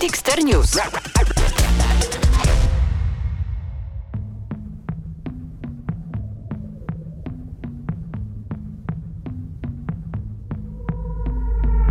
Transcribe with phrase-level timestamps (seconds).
[0.00, 0.76] Dexter News.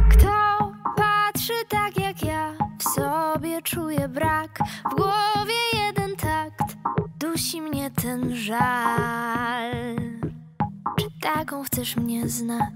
[0.09, 4.59] Kto patrzy tak jak ja, w sobie czuje brak,
[4.91, 6.75] w głowie jeden takt,
[7.19, 9.71] dusi mnie ten żal.
[10.99, 12.73] Czy taką chcesz mnie znać?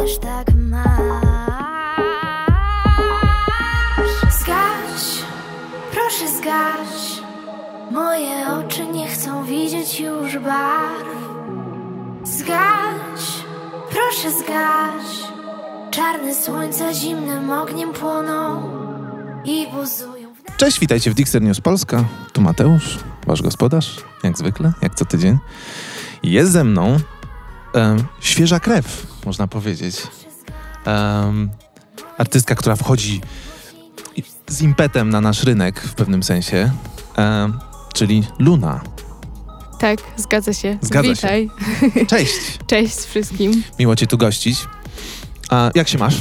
[0.00, 0.84] Też tak masz?
[4.40, 5.24] Zgaś,
[5.92, 7.20] proszę zgaś
[7.90, 11.08] Moje oczy nie chcą widzieć już barw
[12.24, 13.20] Zgaś,
[13.90, 15.04] proszę zgaś
[15.90, 18.62] Czarne słońca zimnym ogniem płoną
[19.44, 22.04] I buzują w Cześć, witajcie w Dixer News Polska.
[22.32, 25.38] Tu Mateusz, wasz gospodarz, jak zwykle, jak co tydzień.
[26.22, 26.96] Jest ze mną
[27.74, 29.96] em, świeża krew, można powiedzieć.
[30.84, 31.50] Em,
[32.18, 33.20] artystka, która wchodzi
[34.48, 36.70] z impetem na nasz rynek w pewnym sensie,
[37.16, 37.58] em,
[37.94, 38.80] czyli Luna.
[39.78, 40.78] Tak, zgadza się.
[40.80, 41.14] Zgadza się.
[41.14, 41.50] Witaj.
[42.06, 42.34] Cześć,
[42.66, 43.62] Cześć wszystkim.
[43.78, 44.58] miło cię tu gościć.
[45.50, 46.16] A jak się masz?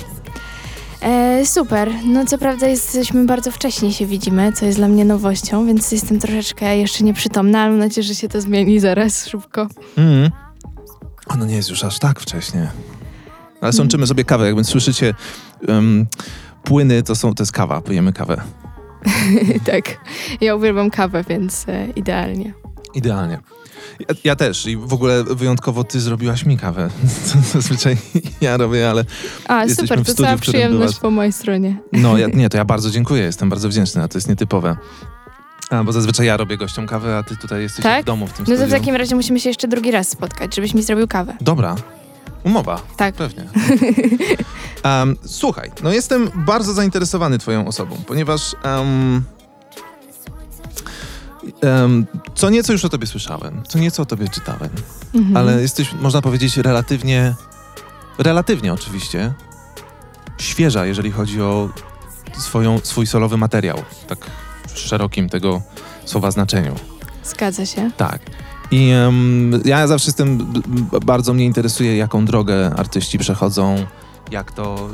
[1.01, 1.91] E, super.
[2.05, 6.19] No co prawda jesteśmy bardzo wcześnie się widzimy, co jest dla mnie nowością, więc jestem
[6.19, 9.67] troszeczkę jeszcze nieprzytomna, ale mam nadzieję, że się to zmieni zaraz szybko.
[9.97, 10.31] Mhm.
[11.29, 12.71] Ono nie jest już aż tak wcześnie.
[13.61, 14.45] Ale sączymy sobie kawę.
[14.45, 15.13] Jakby słyszycie
[15.67, 16.07] em,
[16.63, 17.81] płyny, to, są, to jest kawa.
[17.81, 18.41] Pijemy kawę.
[19.71, 19.97] tak.
[20.41, 22.53] Ja uwielbiam kawę, więc e, idealnie.
[22.95, 23.39] Idealnie.
[23.99, 26.89] Ja, ja też i w ogóle wyjątkowo ty zrobiłaś mi kawę.
[27.53, 27.97] Zazwyczaj
[28.41, 29.05] ja robię, ale
[29.47, 30.99] A, super, w to studiu, cała przyjemność byłaś.
[30.99, 31.77] po mojej stronie.
[31.93, 33.23] no ja, nie, to ja bardzo dziękuję.
[33.23, 34.77] Jestem bardzo wdzięczny, a to jest nietypowe.
[35.69, 38.01] A, bo zazwyczaj ja robię gościom kawę, a ty tutaj jesteś Tak?
[38.03, 38.79] w domu w tym No to w studiu.
[38.79, 41.37] takim razie musimy się jeszcze drugi raz spotkać, żebyś mi zrobił kawę.
[41.41, 41.75] Dobra.
[42.43, 42.81] Umowa.
[42.97, 43.15] Tak.
[43.15, 43.43] Pewnie.
[44.83, 49.23] Em, słuchaj, no jestem bardzo zainteresowany twoją osobą, ponieważ em,
[51.61, 52.05] em,
[52.35, 54.69] co nieco już o tobie słyszałem, co nieco o tobie czytałem,
[55.15, 55.37] Mhm.
[55.37, 57.35] ale jesteś, można powiedzieć, relatywnie,
[58.17, 59.33] relatywnie oczywiście,
[60.37, 61.69] świeża, jeżeli chodzi o
[62.37, 63.77] swoją, swój solowy materiał,
[64.07, 64.17] tak
[64.73, 65.61] w szerokim tego
[66.05, 66.75] słowa znaczeniu.
[67.23, 67.91] Zgadza się.
[67.97, 68.21] Tak.
[68.71, 70.53] I em, ja zawsze jestem,
[71.05, 73.85] bardzo mnie interesuje, jaką drogę artyści przechodzą,
[74.31, 74.89] jak to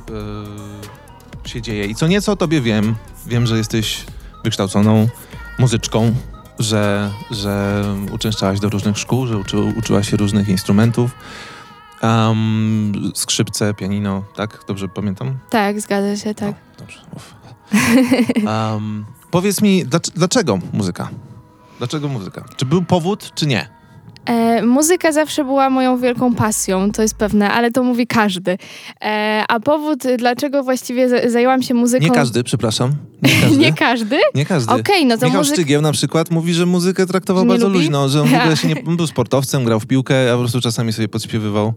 [1.46, 1.86] y, się dzieje.
[1.86, 4.06] I co nieco o tobie wiem, wiem, że jesteś
[4.44, 5.08] wykształconą
[5.60, 6.16] muzyczką,
[6.60, 11.12] że, że uczęszczałaś do różnych szkół, że uczy, uczyłaś się różnych instrumentów.
[12.02, 14.64] Um, skrzypce, pianino, tak?
[14.68, 15.38] Dobrze pamiętam?
[15.50, 16.50] Tak, zgadza się, tak.
[16.50, 17.00] No, dobrze.
[17.16, 17.34] Uf.
[19.36, 21.10] Powiedz mi, dlac- dlaczego muzyka?
[21.78, 22.46] Dlaczego muzyka?
[22.58, 23.68] Czy był powód, czy nie?
[24.26, 28.58] E, muzyka zawsze była moją wielką pasją, to jest pewne, ale to mówi każdy.
[29.02, 32.06] E, a powód, dlaczego właściwie za- zajęłam się muzyką...
[32.06, 32.92] Nie każdy, przepraszam.
[33.22, 33.58] Nie każdy.
[33.58, 34.18] Nie każdy?
[34.36, 34.74] Nie każdy.
[34.74, 35.56] Okej, no to Michał muzyk...
[35.56, 37.80] Szczygieł na przykład mówi, że muzykę traktował nie bardzo lubi?
[37.80, 40.40] luźno, że on w ogóle się nie, on był sportowcem, grał w piłkę, a po
[40.40, 41.74] prostu czasami sobie podśpiewywał.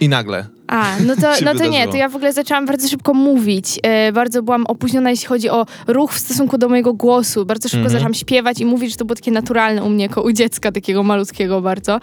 [0.00, 0.46] I nagle.
[0.70, 3.78] A, no to, no to nie, to ja w ogóle zaczęłam bardzo szybko mówić.
[3.82, 7.46] E, bardzo byłam opóźniona, jeśli chodzi o ruch w stosunku do mojego głosu.
[7.46, 7.92] Bardzo szybko Mhm.
[7.92, 11.02] zaczęłam śpiewać i mówić, że to było takie naturalne u mnie, jako u dziecka takiego
[11.02, 12.00] malutkiego bardzo.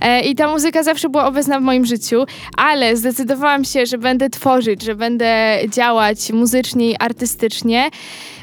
[0.00, 2.24] E, I ta muzyka zawsze była obecna w moim życiu,
[2.56, 7.90] ale zdecydowałam się, że będę tworzyć, że będę działać muzycznie i artystycznie.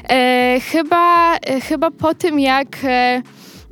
[0.08, 2.76] E, chyba, e, chyba po tym, jak...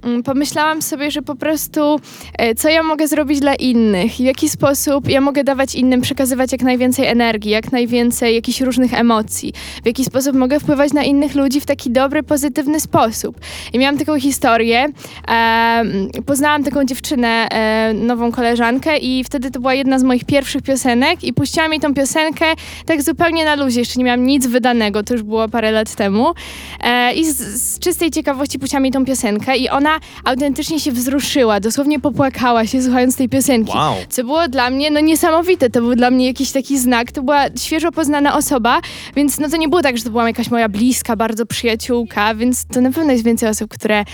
[0.03, 2.01] E, mm, Pomyślałam sobie, że po prostu
[2.39, 6.53] e, co ja mogę zrobić dla innych, w jaki sposób ja mogę dawać innym, przekazywać
[6.53, 9.53] jak najwięcej energii, jak najwięcej jakichś różnych emocji,
[9.83, 13.41] w jaki sposób mogę wpływać na innych ludzi w taki dobry, pozytywny sposób.
[13.73, 14.85] I miałam taką historię,
[15.29, 20.63] em, poznałam taką dziewczynę, e, nową koleżankę i wtedy to była jedna z moich pierwszych
[20.63, 22.45] piosenek i puściłam jej tą piosenkę
[22.87, 26.33] tak zupełnie na luzie, jeszcze nie miałam nic wydanego, to już było parę lat temu.
[26.81, 29.92] E, i z, z czystej ciekawości puściłam jej tą piosenkę i ona
[30.25, 33.73] autentycznie się wzruszyła, dosłownie popłakała się słuchając tej piosenki.
[33.77, 33.95] Wow.
[34.09, 37.45] Co było dla mnie no niesamowite, to był dla mnie jakiś taki znak, to była
[37.59, 38.81] świeżo poznana osoba,
[39.17, 42.65] więc no to nie było tak, że to była jakaś moja bliska, bardzo przyjaciółka, więc
[42.67, 44.05] to na pewno jest więcej osób, które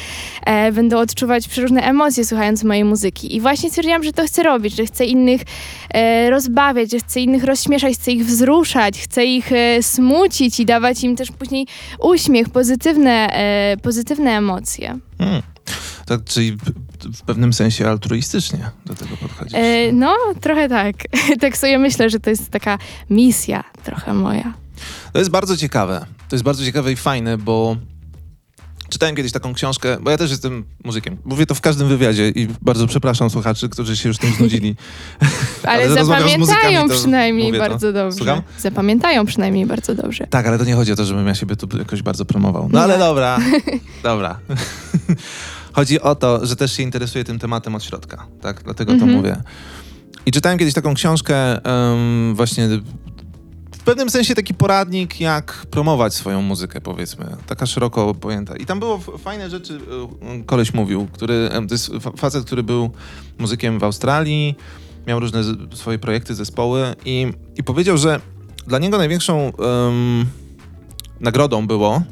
[0.47, 3.37] e, będą odczuwać przeróżne emocje słuchając mojej muzyki.
[3.37, 5.41] I właśnie stwierdziłam, że to chcę robić, że chcę innych
[5.95, 11.05] e, rozbawiać, że chcę innych rozśmieszać, chcę ich wzruszać, chcę ich e, smucić i dawać
[11.05, 11.67] im też później
[12.01, 14.99] uśmiech, pozytywne, e, pozytywne emocje.
[15.19, 15.43] Hmm.
[16.07, 16.57] Tak, czyli
[17.13, 19.55] w, pewnym sensie altruistycznie do tego podchodzisz.
[19.55, 20.97] E, no, trochę tak.
[21.41, 22.79] tak sobie myślę, że to jest taka
[23.11, 24.55] misja trochę moja.
[25.13, 26.07] To jest bardzo ciekawe.
[26.29, 27.77] to jest bardzo ciekawe i fajne, bo
[28.89, 31.17] czytałem kiedyś taką książkę, bo ja też jestem muzykiem.
[31.25, 34.77] Mówię to w każdym wywiadzie i bardzo przepraszam słuchaczy, którzy się już tym znudzili.
[35.65, 37.69] Ale, Ale zapamiętają przynajmniej mówię to.
[37.69, 38.17] bardzo dobrze.
[38.17, 38.43] Słucham?
[38.59, 40.27] Zapamiętają przynajmniej bardzo dobrze.
[40.31, 42.69] Tak, ale to nie chodzi o to, żebym ja siebie tu jakoś bardzo promował.
[42.73, 43.39] No ale dobra,
[44.03, 44.39] dobra.
[45.73, 48.63] chodzi o to, że też się interesuję tym tematem od środka, tak?
[48.65, 49.13] Dlatego to Mhm.
[49.13, 49.37] mówię.
[50.27, 52.69] I czytałem kiedyś taką książkę, em, właśnie
[53.89, 57.27] pewnym sensie taki poradnik, jak promować swoją muzykę, powiedzmy.
[57.47, 58.57] Taka szeroko pojęta.
[58.57, 59.81] I tam było fajne rzeczy,
[60.39, 62.91] e, koleś mówił, który, em, to jest fa- facet, który był
[63.39, 64.55] muzykiem w Australii,
[65.07, 65.43] miał różne
[65.75, 68.21] swoje projekty, zespoły i, i powiedział, że
[68.67, 70.27] dla niego największą em,
[71.21, 72.03] nagrodą było,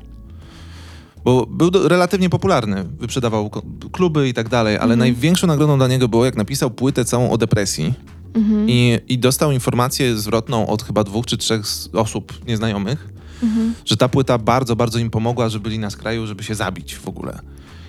[1.24, 3.50] bo był do, relatywnie popularny, wyprzedawał
[3.92, 7.38] kluby i tak dalej, ale największą nagrodą dla niego było, jak napisał płytę całą o
[7.38, 7.94] depresji
[8.36, 8.70] Mhm.
[8.70, 11.62] i, i dostał informację zwrotną od chyba dwóch czy trzech
[11.92, 13.08] osób nieznajomych,
[13.42, 13.74] Mhm.
[13.84, 17.08] że ta płyta bardzo, bardzo im pomogła, że byli na skraju, żeby się zabić w
[17.08, 17.38] ogóle.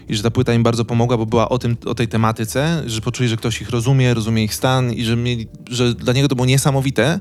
[0.10, 3.02] I że ta płyta im bardzo pomogła, bo była o, tym, o tej tematyce, że
[3.02, 6.36] poczuli, że ktoś ich rozumie, rozumie ich stan i że, mieli, że dla niego to
[6.36, 7.20] było niesamowite,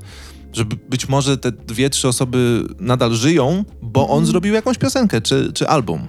[0.53, 5.21] że by- być może te dwie, trzy osoby nadal żyją, bo on zrobił jakąś piosenkę
[5.21, 6.07] czy, czy album.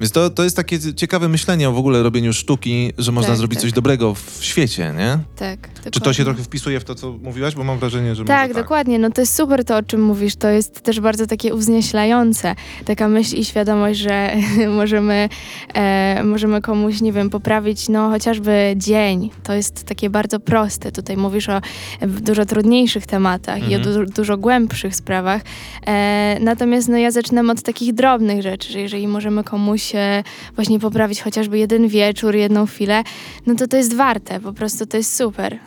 [0.00, 3.38] Więc to, to jest takie ciekawe myślenie o w ogóle robieniu sztuki, że można Tak,
[3.38, 3.62] zrobić tak.
[3.62, 5.18] coś dobrego w świecie, nie?
[5.36, 5.74] Tak.
[5.74, 6.14] Czy to dokładnie.
[6.14, 7.54] się trochę wpisuje w to, co mówiłaś?
[7.54, 8.98] Bo mam wrażenie, że Tak, może dokładnie.
[8.98, 10.36] No to jest super to, o czym mówisz.
[10.36, 12.54] To jest też bardzo takie uwznieślające.
[12.84, 14.32] Taka myśl i świadomość, że
[14.80, 15.28] możemy,
[15.74, 19.30] e, możemy komuś, nie wiem, poprawić no chociażby dzień.
[19.42, 20.92] To jest takie bardzo proste.
[20.92, 21.60] Tutaj mówisz o
[22.06, 24.06] dużo trudniejszych tematach i o Mhm.
[24.06, 25.42] du- dużo głębszych sprawach.
[25.86, 30.80] E, natomiast no ja zaczynam od takich drobnych rzeczy, że jeżeli możemy komuś e, właśnie
[30.80, 33.02] poprawić chociażby jeden wieczór, jedną chwilę,
[33.46, 34.40] no to to jest warte.
[34.40, 35.58] Po prostu to jest super.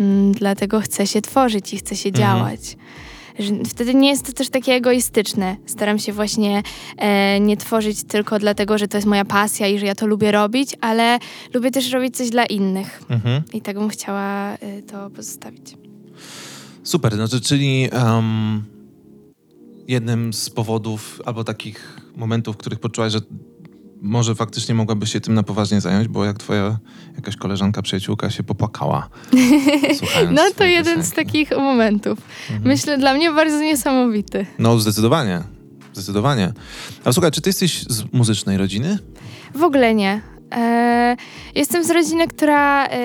[0.00, 2.38] Mm, dlatego chce się tworzyć i chce się Mhm.
[2.38, 2.76] działać.
[3.68, 5.56] Wtedy nie jest to też takie egoistyczne.
[5.66, 6.62] Staram się właśnie
[6.98, 10.32] e, nie tworzyć tylko dlatego, że to jest moja pasja i że ja to lubię
[10.32, 11.18] robić, ale
[11.54, 13.02] lubię też robić coś dla innych.
[13.10, 13.42] Mhm.
[13.52, 15.76] I tak bym chciała e, to pozostawić.
[16.82, 18.64] Super, no to czyli em,
[19.88, 23.20] jednym z powodów albo takich momentów, w których poczułaś, że
[24.02, 26.78] może faktycznie mogłabyś się tym na poważnie zająć, bo jak twoja
[27.16, 29.08] jakaś koleżanka, przyjaciółka się popłakała.
[30.30, 31.16] No to jeden z piosenki.
[31.32, 32.18] takich momentów.
[32.50, 32.68] Mhm.
[32.68, 34.46] Myślę, dla mnie bardzo niesamowity.
[34.58, 35.42] No zdecydowanie,
[35.92, 36.52] zdecydowanie.
[37.04, 38.98] A słuchaj, czy ty jesteś z muzycznej rodziny?
[39.54, 40.20] W ogóle nie.
[40.54, 41.16] E,
[41.54, 42.98] jestem z rodziny, która e,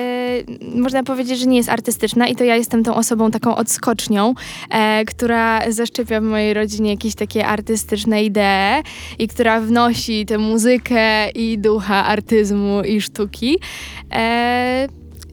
[0.74, 4.34] można powiedzieć, że nie jest artystyczna i to ja jestem tą osobą taką odskocznią,
[4.70, 8.82] e, która zaszczepia w mojej rodzinie jakieś takie artystyczne idee
[9.18, 13.58] i która wnosi tę muzykę i ducha artyzmu i sztuki.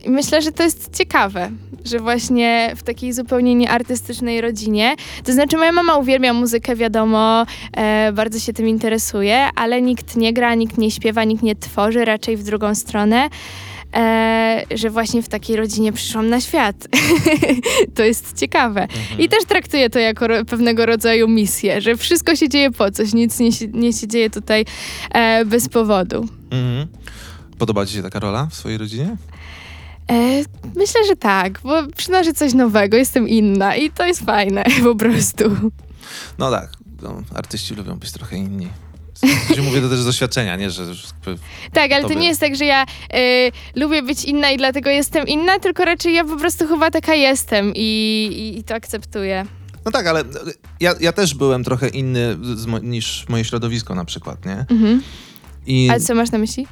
[0.04, 1.52] I myślę, że to jest ciekawe,
[1.86, 8.12] że właśnie w takiej zupełnie nieartystycznej rodzinie, to znaczy moja mama uwielbia muzykę, wiadomo, e,
[8.14, 12.38] bardzo się tym interesuje, ale nikt nie gra, nikt nie śpiewa, nikt nie tworzy, raczej
[12.38, 13.30] w drugą stronę.
[13.96, 16.88] E, że właśnie w takiej rodzinie przyszłam na świat.
[17.96, 18.88] to jest ciekawe.
[19.20, 23.14] I też traktuję to jako ro- pewnego rodzaju misję, że wszystko się dzieje po coś,
[23.14, 24.66] nic nie się, nie się dzieje tutaj
[25.12, 26.28] e, bez powodu.
[26.52, 26.88] Mhm.
[27.58, 29.18] Podoba ci się taka rola w swojej rodzinie?
[30.12, 30.44] E,
[30.76, 35.44] myślę, że tak, bo przynoszę coś nowego, jestem inna i to jest fajne po prostu.
[36.38, 36.70] No tak,
[37.02, 38.68] no, artyści lubią być trochę inni.
[39.14, 40.84] Sensie mówię to też z doświadczenia, nie, że
[41.74, 42.22] Tak, ale to Tobie.
[42.22, 46.14] nie jest tak, że ja e, lubię być inna i dlatego jestem inna, tylko raczej
[46.14, 47.82] ja po prostu chyba taka jestem i,
[48.32, 49.46] i, i to akceptuję.
[49.86, 50.24] No tak, ale
[50.80, 54.66] ja, ja też byłem trochę inny mo- niż moje środowisko na przykład, nie?
[54.70, 55.02] Mhm.
[55.66, 56.68] I Ale co masz na myśli?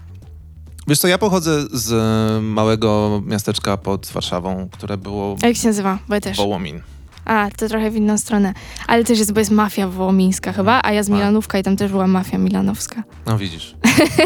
[0.92, 5.68] Wiesz co, ja pochodzę z e, małego miasteczka pod Warszawą, które było A jak się
[5.68, 6.00] nazywa?
[6.10, 6.38] Bo ja też.
[6.38, 6.82] Wołomin.
[7.26, 8.54] A, to trochę w inną stronę.
[8.88, 11.16] Ale też jest, bo jest mafia wołomińska chyba, a ja z Tak.
[11.16, 13.04] Milanówka i tam też była mafia milanowska.
[13.26, 13.76] No widzisz.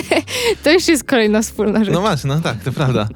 [0.64, 1.94] To już jest kolejna wspólna rzecz.
[1.94, 3.08] No właśnie, no tak, to prawda.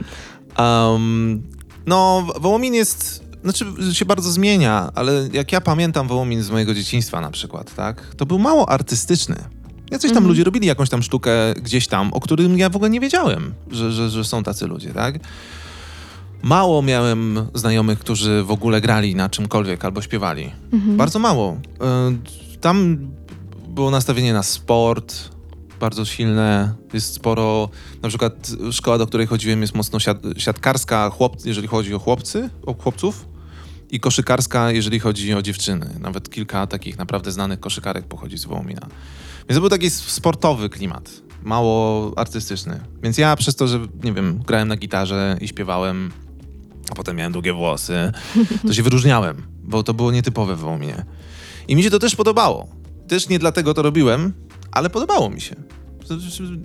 [0.60, 1.44] Um,
[1.86, 7.22] no, Wołomin jest, znaczy się bardzo zmienia, ale jak ja pamiętam Wołomin z mojego dzieciństwa
[7.22, 9.59] na przykład, tak, to był mało artystyczny.
[9.92, 10.28] Jacyś tam Mhm.
[10.28, 11.32] ludzie robili jakąś tam sztukę
[11.62, 14.94] gdzieś tam, o którym ja w ogóle nie wiedziałem, że, że, że są tacy ludzie,
[14.94, 15.20] tak?
[16.42, 20.52] Mało miałem znajomych, którzy w ogóle grali na czymkolwiek albo śpiewali.
[20.74, 20.98] Mhm.
[20.98, 21.58] Bardzo mało.
[22.54, 22.98] Y, Tam
[23.68, 25.16] było nastawienie na sport,
[25.80, 26.74] bardzo silne.
[26.94, 27.70] Jest sporo,
[28.02, 32.50] na przykład szkoła, do której chodziłem jest mocno siat, siatkarska, chłop, jeżeli chodzi o chłopcy,
[32.66, 33.26] o chłopców
[33.92, 35.90] i koszykarska, jeżeli chodzi o dziewczyny.
[36.00, 38.88] Nawet kilka takich naprawdę znanych koszykarek pochodzi z Wołomina.
[39.50, 41.12] Więc to był taki sportowy klimat,
[41.44, 42.80] mało artystyczny.
[43.04, 46.12] Więc ja przez to, że, nie wiem, grałem na gitarze i śpiewałem,
[46.92, 48.12] a potem miałem długie włosy,
[48.68, 51.06] to się wyróżniałem, bo to było nietypowe w Wołominie.
[51.68, 52.70] I mi się to też podobało,
[53.08, 54.34] też nie dlatego to robiłem,
[54.72, 55.56] ale podobało mi się.
[56.08, 56.16] To,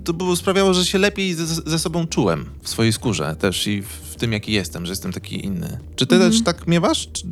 [0.04, 3.82] to było, sprawiało, że się lepiej ze, ze sobą czułem w swojej skórze też i
[3.82, 5.78] w tym, jaki jestem, że jestem taki inny.
[5.96, 7.08] Czy ty też tak miewasz?
[7.12, 7.24] Czy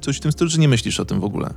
[0.00, 1.54] coś w tym stylu, czy nie myślisz o tym w ogóle?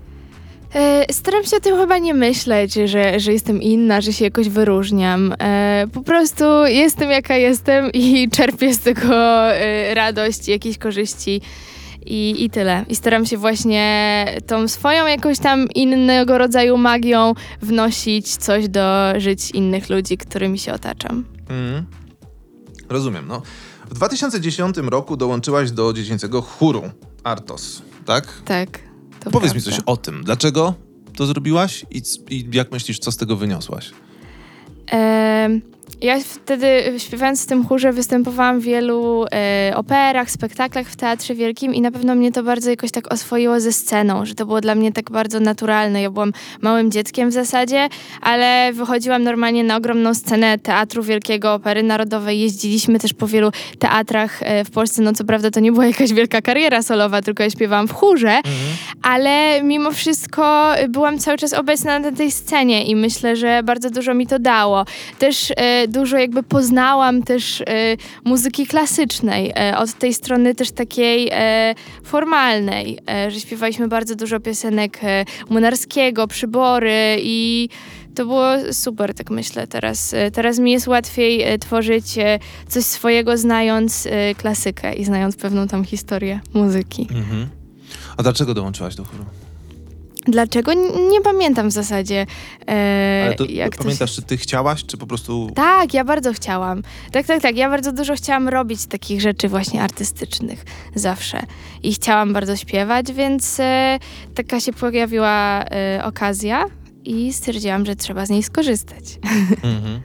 [0.76, 4.50] E, Staram się o tym chyba nie myśleć, że, że jestem inna, że się jakoś
[4.50, 5.36] wyróżniam.
[5.40, 9.16] E, po prostu jestem jaka jestem i czerpię z tego
[9.54, 11.42] e, radość, jakieś korzyści.
[12.06, 12.86] I, I tyle.
[12.90, 19.52] I staram się właśnie tą swoją jakąś tam innego rodzaju magią wnosić coś do żyć
[19.52, 21.26] innych ludzi, którymi się otaczam.
[21.50, 21.86] Mhm.
[22.90, 23.42] Rozumiem, no.
[23.90, 26.82] W 2010 roku dołączyłaś do dziecięcego chóru
[27.24, 28.28] Artos, tak?
[28.46, 28.91] Tak.
[29.24, 29.78] To Powiedz mi prawda.
[29.78, 30.24] coś o tym.
[30.24, 30.74] Dlaczego
[31.16, 33.92] to zrobiłaś i, i jak myślisz, co z tego wyniosłaś?
[36.02, 41.36] Ja wtedy e, śpiewając w tym chórze występowałam w wielu e, operach, spektaklach w Teatrze
[41.36, 44.62] Wielkim i na pewno mnie to bardzo jakoś tak oswoiło ze sceną, że to było
[44.62, 46.02] dla mnie tak bardzo naturalne.
[46.02, 47.90] Ja byłam małym dzieckiem w zasadzie,
[48.22, 52.40] ale wychodziłam normalnie na ogromną scenę Teatru Wielkiego, Opery Narodowej.
[52.40, 55.02] Jeździliśmy też po wielu teatrach e, w Polsce.
[55.02, 58.40] No co prawda to nie była jakaś wielka kariera solowa, tylko ja śpiewałam w chórze,
[59.02, 63.90] ale mimo wszystko y, byłam cały czas obecna na tej scenie i myślę, że bardzo
[63.90, 64.86] dużo mi to dało.
[65.20, 67.66] Też e, dużo jakby poznałam też e,
[68.26, 75.00] muzyki klasycznej, e, od tej strony też takiej e, formalnej, że śpiewaliśmy bardzo dużo piosenek
[75.50, 77.70] Młynarskiego, Przybory i
[78.16, 80.16] to było super, tak myślę teraz.
[80.34, 82.06] Teraz mi jest łatwiej tworzyć
[82.68, 84.08] coś swojego, znając
[84.38, 87.08] klasykę i znając pewną tam historię muzyki.
[87.12, 87.50] Mhm.
[88.18, 89.26] A dlaczego dołączyłaś do chóru?
[90.26, 90.74] Dlaczego?
[91.12, 92.26] Nie pamiętam w zasadzie.
[92.68, 94.16] E, Ale to jak to pamiętasz, się...
[94.16, 95.52] czy ty chciałaś, czy po prostu...
[95.56, 96.84] Tak, ja bardzo chciałam.
[97.12, 97.58] Tak, tak, tak.
[97.58, 101.40] Ja bardzo dużo chciałam robić takich rzeczy właśnie artystycznych zawsze.
[101.84, 104.00] I chciałam bardzo śpiewać, więc e,
[104.36, 106.66] taka się pojawiła e, okazja
[107.06, 109.04] i stwierdziłam, że trzeba z niej skorzystać.
[109.64, 110.02] Mhm.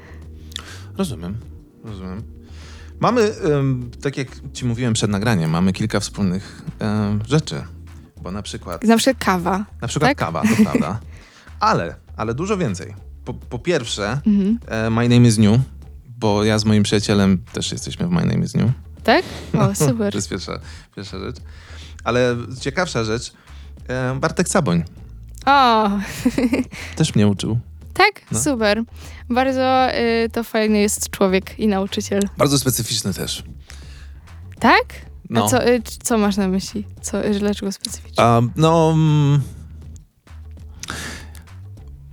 [0.99, 1.37] Rozumiem,
[1.85, 2.23] rozumiem.
[3.01, 3.31] Mamy,
[4.03, 6.63] tak jak ci mówiłem przed nagraniem, mamy kilka wspólnych
[7.29, 7.63] rzeczy.
[8.23, 9.65] Bo na przykład, Na przykład kawa.
[9.81, 10.19] na przykład tak?
[10.19, 11.01] kawa, to prawda.
[11.61, 12.95] Ale, ale dużo więcej.
[13.25, 14.59] Po, po pierwsze, Mhm.
[14.69, 15.61] e, My Name is New,
[16.19, 18.71] bo ja z moim przyjacielem też jesteśmy w My Name is New.
[19.05, 19.25] Tak?
[19.59, 20.13] O, super.
[20.13, 20.53] To jest pierwsza,
[20.97, 21.37] pierwsza rzecz.
[22.05, 23.33] Ale ciekawsza rzecz,
[23.89, 24.85] e, Bartek Saboń
[25.47, 25.91] O,
[26.97, 27.59] też mnie uczył.
[27.95, 28.13] tak?
[28.33, 28.39] No.
[28.39, 28.83] Super.
[29.31, 32.23] Bardzo y, to fajny jest człowiek i nauczyciel.
[32.39, 33.45] Bardzo specyficzny też.
[34.61, 34.85] Tak?
[35.31, 35.45] No.
[35.45, 36.85] A co, y, co masz na myśli?
[37.03, 38.25] Co, y, dlaczego specyficznie?
[38.57, 38.91] No.
[38.95, 39.41] mm,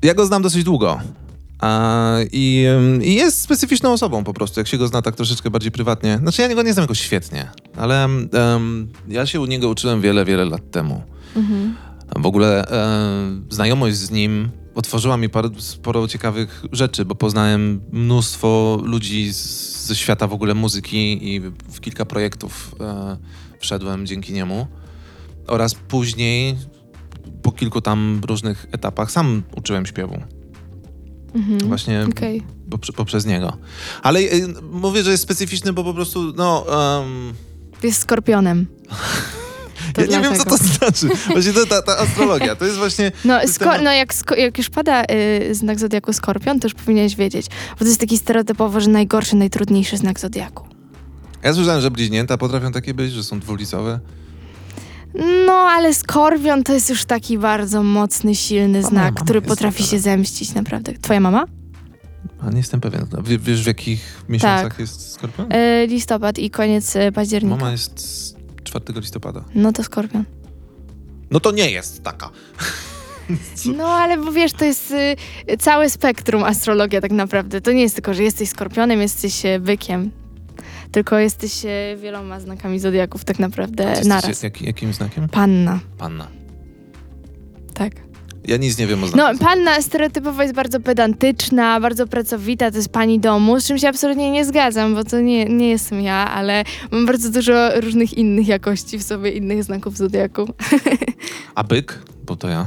[0.03, 0.99] Ja go znam dosyć długo.
[2.31, 5.71] I, ym, I jest specyficzną osobą po prostu, jak się go zna tak troszeczkę bardziej
[5.71, 6.17] prywatnie.
[6.17, 8.29] Znaczy, ja go nie znam jakoś świetnie, ale em,
[9.07, 11.03] ja się u niego uczyłem wiele, wiele lat temu.
[11.35, 11.75] Mhm.
[12.15, 18.79] W ogóle em, znajomość z nim otworzyła mi parę, sporo ciekawych rzeczy, bo poznałem mnóstwo
[18.83, 21.39] ludzi ze świata w ogóle muzyki i
[21.71, 23.17] w kilka projektów e,
[23.59, 24.67] wszedłem dzięki niemu.
[25.47, 26.57] Oraz później,
[27.41, 30.19] po kilku tam różnych etapach, sam uczyłem śpiewu.
[31.35, 31.59] Mhm.
[31.59, 32.05] Właśnie
[32.69, 33.57] poprze- poprzez niego.
[34.03, 34.25] Ale e,
[34.71, 36.65] mówię, że jest specyficzny, bo po prostu, no...
[37.01, 37.33] em,
[37.83, 38.65] Jest skorpionem.
[39.97, 41.07] Ja nie wiem, co to znaczy.
[41.31, 43.11] Właśnie to, ta, ta astrologia, to jest właśnie...
[43.25, 43.39] No,
[43.83, 47.47] no jak, jak już pada y, znak zodiaku skorpion, to już powinieneś wiedzieć.
[47.71, 50.67] Bo to jest taki stereotypowo, że najgorszy, najtrudniejszy znak zodiaku.
[51.43, 53.99] Ja słyszałem, że bliźnięta potrafią takie być, że są dwulicowe.
[55.45, 60.53] No, ale skorpion to jest już taki bardzo mocny, silny znak, który potrafi się zemścić,
[60.53, 60.93] naprawdę.
[61.01, 61.45] Twoja mama?
[62.41, 63.07] A nie jestem pewien.
[63.23, 64.79] Wie, wiesz, w jakich miesiącach Tak.
[64.79, 65.51] jest skorpion?
[65.51, 67.55] Y, listopad i koniec y, października.
[67.55, 68.35] Mama jest
[68.79, 69.43] 4 listopada.
[69.55, 70.23] No to skorpion.
[71.31, 72.29] No to nie jest taka.
[73.77, 74.91] No, ale bo wiesz, to jest
[75.51, 77.61] y, całe spektrum astrologia tak naprawdę.
[77.61, 80.11] To nie jest tylko, że jesteś skorpionem, jesteś y, bykiem.
[80.91, 84.43] Tylko jesteś y, wieloma znakami zodiaków tak naprawdę naraz.
[84.43, 85.29] Jak, jakim znakiem?
[85.29, 86.27] Panna, Panna.
[87.73, 88.12] tak.
[88.47, 92.89] Ja nic nie wiem o No, panna stereotypowo jest bardzo pedantyczna, bardzo pracowita, to jest
[92.89, 96.63] pani domu, z czym się absolutnie nie zgadzam, bo to nie, nie jestem ja, ale
[96.91, 100.45] mam bardzo dużo różnych innych jakości w sobie, innych znaków zodiaku.
[101.55, 102.01] A byk?
[102.25, 102.65] Bo to ja.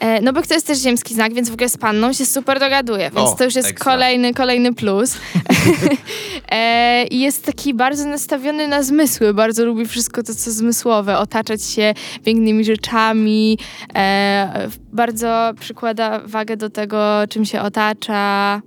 [0.00, 2.60] E, no bo to jest też ziemski znak, więc w ogóle z panną się super
[2.60, 3.92] dogaduje, więc O, to już jest ekstra.
[3.92, 5.16] kolejny, kolejny plus.
[6.50, 11.62] e, I jest taki bardzo nastawiony na zmysły, bardzo lubi wszystko to, co zmysłowe, otaczać
[11.62, 13.58] się pięknymi rzeczami,
[13.94, 18.62] e, bardzo przykłada wagę do tego, czym się otacza.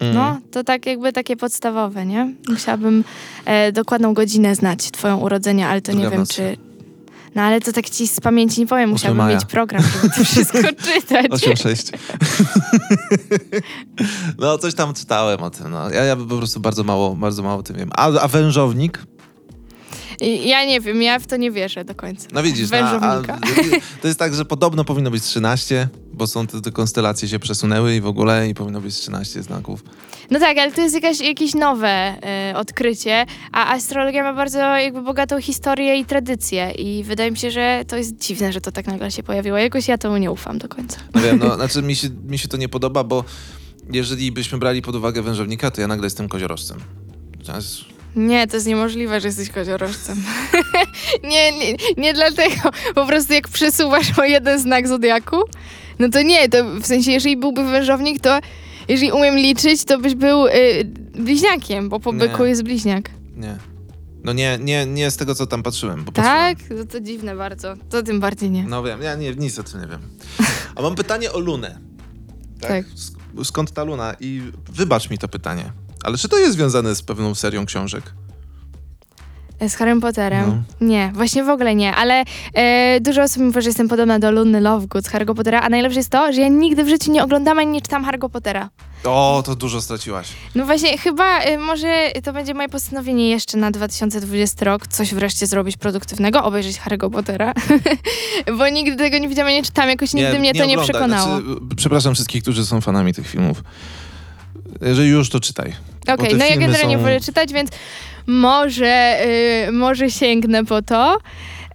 [0.00, 0.14] Mm.
[0.14, 2.32] No, to tak jakby takie podstawowe, nie?
[2.48, 3.04] Musiałabym
[3.44, 6.32] e, dokładną godzinę znać twoją urodzenia, ale to nie Zgadzam wiem, się.
[6.32, 6.67] czy...
[7.34, 9.36] No ale to tak ci z pamięci nie powiem, musiałabym maja.
[9.36, 10.58] mieć program, żeby to wszystko
[10.92, 11.26] czytać.
[11.26, 11.98] 8-6.
[14.38, 15.70] no, coś tam czytałem o tym.
[15.70, 15.90] No.
[15.90, 17.90] Ja, ja po prostu bardzo mało, bardzo mało o tym wiem.
[17.92, 19.02] A, a wężownik?
[20.20, 22.28] I Ja nie wiem, ja w to nie wierzę do końca.
[22.32, 23.20] No widzisz, no, a,
[24.02, 27.94] to jest tak, że podobno powinno być 13, bo są te, te konstelacje się przesunęły
[27.96, 29.84] i w ogóle i powinno być 13 znaków.
[30.30, 35.02] No tak, ale to jest jakaś, jakieś nowe e, odkrycie, a astrologia ma bardzo jakby
[35.02, 38.86] bogatą historię i tradycję i wydaje mi się, że to jest dziwne, że to tak
[38.86, 39.58] nagle się pojawiło.
[39.58, 41.00] Jakoś ja temu nie ufam do końca.
[41.14, 43.24] No wiem, no, znaczy mi się, mi się to nie podoba, bo
[43.92, 46.78] jeżeli byśmy brali pod uwagę wężownika, to ja nagle jestem koziorożcem.
[47.54, 50.22] Jest- Nie, to jest niemożliwe, że jesteś koziorożcem.
[51.30, 52.70] nie, nie, nie dlatego.
[52.94, 55.36] Po prostu jak przesuwasz o jeden znak zodiaku,
[55.98, 58.38] no to nie, to w sensie, jeżeli byłby wężownik, to
[58.88, 60.50] jeżeli umiem liczyć, to byś był y,
[61.14, 62.18] bliźniakiem, bo po Nie.
[62.18, 63.10] byku jest bliźniak.
[63.36, 63.56] Nie.
[64.24, 66.04] No nie, nie, nie z tego, co tam patrzyłem.
[66.04, 66.58] Bo Tak?
[66.58, 66.78] patrzyłem.
[66.82, 67.74] No to dziwne bardzo.
[67.90, 68.64] To tym bardziej nie.
[68.64, 70.00] No wiem, ja nie, nic o tym nie wiem.
[70.74, 71.78] A mam pytanie o Lunę.
[72.60, 72.68] Tak?
[72.70, 72.86] Tak.
[72.86, 74.14] Sk- Skąd ta Luna?
[74.20, 75.72] I wybacz mi to pytanie.
[76.04, 78.02] Ale czy to jest związane z pewną serią książek?
[79.68, 80.46] Z Harrym Potterem?
[80.80, 80.86] No.
[80.86, 82.24] Nie, właśnie w ogóle nie, ale
[82.54, 85.68] e, dużo osób mi mówi, że jestem podobna do Luny Lovegood z Harry'ego Pottera, a
[85.68, 88.70] najlepsze jest to, że ja nigdy w życiu nie oglądam ani nie czytam Harry'ego Pottera.
[89.04, 90.28] O, to dużo straciłaś.
[90.54, 95.46] No właśnie, chyba e, może to będzie moje postanowienie jeszcze na 2020 rok, coś wreszcie
[95.46, 97.52] zrobić produktywnego, obejrzeć Harry'ego Pottera,
[98.58, 100.84] bo nigdy tego nie widziałam, nie czytam, jakoś nigdy mnie to nie oglądaj.
[100.84, 101.40] przekonało.
[101.40, 103.62] Znaczy, przepraszam wszystkich, którzy są fanami tych filmów.
[104.80, 105.87] Jeżeli już, to czytaj.
[106.14, 107.70] Okej, te no ja generalnie są- wolę czytać, więc
[108.26, 109.16] może,
[109.68, 111.18] y, może sięgnę po to.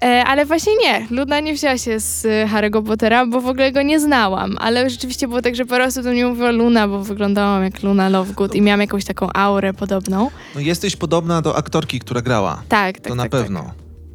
[0.04, 3.82] E, ale właśnie nie, Luna nie wzięła się z Harry'ego Pottera, bo w ogóle go
[3.82, 4.58] nie znałam.
[4.60, 8.10] Ale rzeczywiście było tak, że po prostu do mnie mówiła Luna, bo wyglądałam jak Luna
[8.10, 10.30] Lovegood i miałam jakąś taką aurę podobną.
[10.56, 12.64] No, jesteś podobna do aktorki, która grała.
[12.70, 13.60] Tak, tak, to na tak, pewno.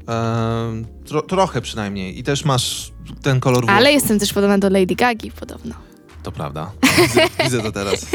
[0.09, 2.19] Ehm, tro, trochę przynajmniej.
[2.19, 3.65] I też masz ten kolor Tak.
[3.65, 3.79] włosów.
[3.79, 5.75] Ale jestem też podobna do Lady Gagi podobno.
[6.23, 6.71] To prawda.
[7.03, 8.07] Widzę, widzę to teraz.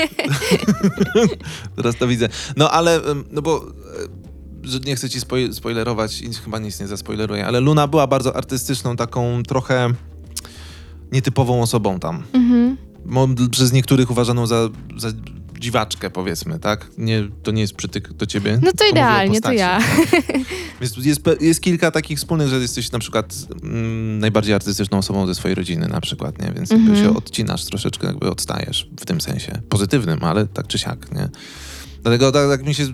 [1.76, 2.30] teraz to widzę.
[2.58, 3.66] No ale, no bo
[4.64, 8.08] e, że nie chcę ci spoj- spoilerować i chyba nic nie zaspoileruję, ale Luna była
[8.08, 9.94] bardzo artystyczną, taką trochę
[11.12, 12.24] nietypową osobą tam.
[12.34, 12.78] Mhm.
[13.52, 15.08] Przez niektórych uważaną za, za
[15.64, 16.88] dziwaczkę, powiedzmy, tak?
[16.98, 18.60] Nie, to nie jest przytyk do ciebie.
[18.64, 19.80] No to idealnie, to ja.
[20.82, 25.36] Jest, jest, jest kilka takich wspólnych, że jesteś na przykład mm, najbardziej artystyczną osobą ze
[25.36, 26.52] swojej rodziny na przykład, nie?
[26.56, 27.06] Więc jakby Mhm.
[27.08, 29.62] się odcinasz troszeczkę, jakby odstajesz w tym sensie.
[29.70, 31.30] Pozytywnym, ale tak czy siak, nie?
[32.02, 32.88] Dlatego tak, tak mi się...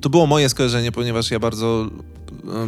[0.00, 1.90] To było moje skojarzenie, ponieważ ja bardzo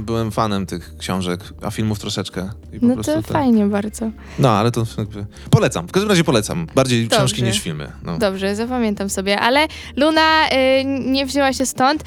[0.01, 2.51] byłem fanem tych książek, a filmów troszeczkę.
[2.83, 4.11] No to te- fajnie bardzo.
[4.39, 5.27] No, ale to jakby...
[5.51, 5.89] Polecam.
[5.89, 6.67] W każdym razie polecam.
[6.75, 7.17] Bardziej Dobrze.
[7.17, 7.93] książki niż filmy.
[8.03, 8.19] No.
[8.19, 10.49] Dobrze, zapamiętam sobie, ale Luna
[10.81, 12.03] y, nie wzięła się stąd.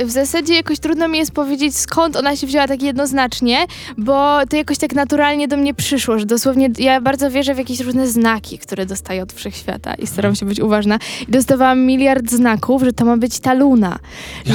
[0.00, 3.66] Y, w zasadzie jakoś trudno mi jest powiedzieć, skąd ona się wzięła tak jednoznacznie,
[3.98, 7.80] bo to jakoś tak naturalnie do mnie przyszło, że dosłownie ja bardzo wierzę w jakieś
[7.80, 10.98] różne znaki, które dostaję od wszechświata i staram się być uważna.
[11.28, 13.98] I dostawałam miliard znaków, że to ma być ta Luna.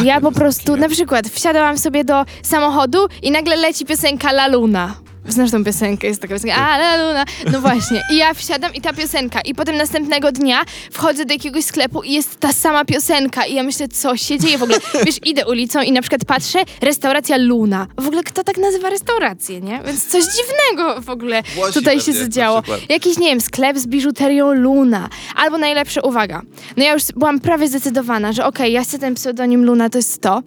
[0.03, 5.04] Ja po prostu, na przykład, wsiadałam sobie do samochodu i nagle leci piosenka La Luna.
[5.27, 7.25] Znasz tą piosenkę, jest taka piosenka, a La Luna.
[7.51, 8.01] No właśnie.
[8.11, 9.41] I ja wsiadam i ta piosenka.
[9.41, 13.45] I potem następnego dnia wchodzę do jakiegoś sklepu i jest ta sama piosenka.
[13.45, 14.77] I ja myślę, co się dzieje w ogóle.
[15.05, 17.87] Wiesz, idę ulicą i na przykład patrzę, restauracja Luna.
[17.97, 19.81] W ogóle kto tak nazywa restaurację, nie?
[19.85, 22.61] Więc coś dziwnego w ogóle Włosi tutaj się pewnie, zadziało.
[22.89, 25.09] Jakiś, nie wiem, sklep z biżuterią Luna.
[25.35, 26.41] Albo najlepsze, uwaga,
[26.77, 30.21] no ja już byłam prawie zdecydowana, że okej, ja chcę ten pseudonim Luna, to jest
[30.21, 30.43] to.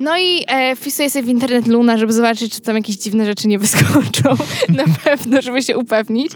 [0.00, 3.48] No i e, wpisuję sobie w internet Luna, żeby zobaczyć, czy tam jakieś dziwne rzeczy
[3.48, 4.21] nie wyskoczą.
[4.68, 6.32] Na pewno, żeby się upewnić.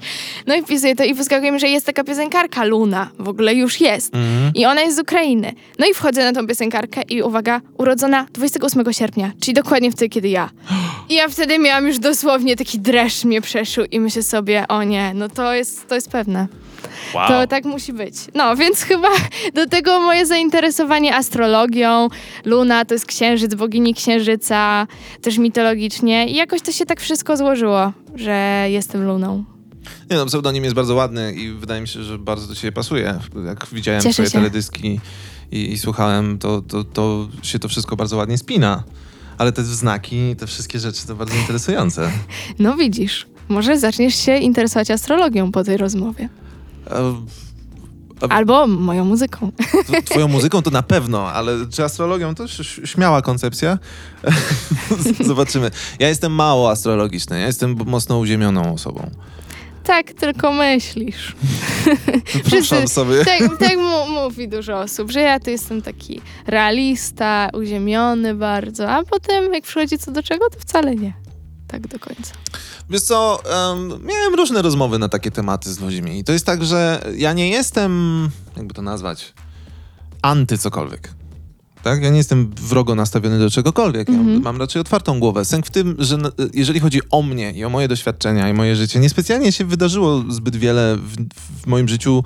[0.46, 3.10] No i wpisuję to i wyskakuje mi, że jest taka piosenkarka Luna.
[3.18, 4.14] W ogóle już jest.
[4.14, 4.52] Mhm.
[4.54, 5.52] I ona jest z Ukrainy.
[5.78, 10.28] No i wchodzę na tą piosenkarkę i uwaga, urodzona 28 sierpnia, czyli dokładnie wtedy, kiedy
[10.28, 10.50] ja.
[11.08, 15.12] I ja wtedy miałam już dosłownie taki dreszcz mnie przeszył i myślę sobie, o nie,
[15.14, 16.46] no to jest, to jest pewne.
[17.14, 17.28] Wow.
[17.28, 18.14] To tak musi być.
[18.34, 19.08] No, więc chyba
[19.54, 22.08] do tego moje zainteresowanie astrologią.
[22.44, 24.86] Luna to jest księżyc, bogini księżyca,
[25.22, 26.28] też mitologicznie.
[26.28, 29.44] I jakoś to się tak wszystko złożyło, że jestem Luną.
[30.10, 33.18] Nie no, pseudonim jest bardzo ładny i wydaje mi się, że bardzo do ciebie pasuje.
[33.46, 34.38] Jak widziałem Cieszę twoje się.
[34.38, 35.00] teledyski
[35.52, 38.82] i, i słuchałem, to, to, to się to wszystko bardzo ładnie spina.
[39.38, 42.10] Ale te znaki, te wszystkie rzeczy to bardzo interesujące.
[42.58, 46.28] No widzisz, może zaczniesz się interesować astrologią po tej rozmowie.
[46.90, 47.16] E,
[48.28, 49.52] Albo moją muzyką.
[50.04, 52.48] Twoją muzyką to na pewno, ale czy astrologią to
[52.84, 53.78] śmiała koncepcja.
[55.20, 55.70] Zobaczymy.
[55.98, 59.10] Ja jestem mało astrologiczny, ja jestem mocno uziemioną osobą.
[59.84, 61.36] Tak, tylko myślisz.
[62.44, 63.24] Przepraszam sobie.
[63.24, 63.76] Tak, tak
[64.08, 69.98] mówi dużo osób, że ja to jestem taki realista, uziemiony bardzo, a potem jak przychodzi
[69.98, 71.12] co do czego, to wcale nie.
[71.66, 72.34] Tak do końca.
[72.90, 76.64] Wiesz co, em, miałem różne rozmowy na takie tematy z ludźmi i to jest tak,
[76.64, 79.34] że ja nie jestem, jakby to nazwać,
[80.22, 81.14] anty cokolwiek.
[81.82, 82.02] Tak?
[82.02, 84.08] Ja nie jestem wrogo nastawiony do czegokolwiek.
[84.08, 85.44] Ja mam raczej otwartą głowę.
[85.44, 86.18] Sęk w tym, że
[86.54, 90.56] jeżeli chodzi o mnie i o moje doświadczenia i moje życie, niespecjalnie się wydarzyło zbyt
[90.56, 91.16] wiele w,
[91.62, 92.24] w moim życiu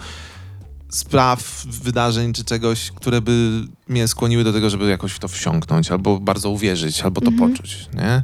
[0.89, 5.91] spraw, wydarzeń czy czegoś, które by mnie skłoniły do tego, żeby jakoś w to wsiąknąć,
[5.91, 8.23] albo bardzo uwierzyć, albo to poczuć, nie?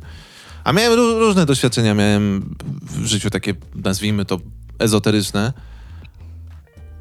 [0.66, 4.40] A miałem ró- różne doświadczenia, miałem w życiu takie, nazwijmy to,
[4.78, 5.52] ezoteryczne.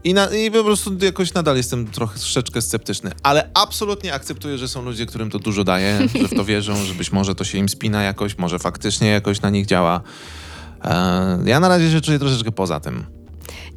[0.03, 4.67] I, na, I po prostu jakoś nadal jestem trochę troszeczkę sceptyczny, ale absolutnie akceptuję, że
[4.67, 7.57] są ludzie, którym to dużo daje, że w to wierzą, że być może to się
[7.57, 10.01] im spina jakoś, może faktycznie jakoś na nich działa.
[10.83, 13.05] E, ja na razie się czuję troszeczkę poza tym.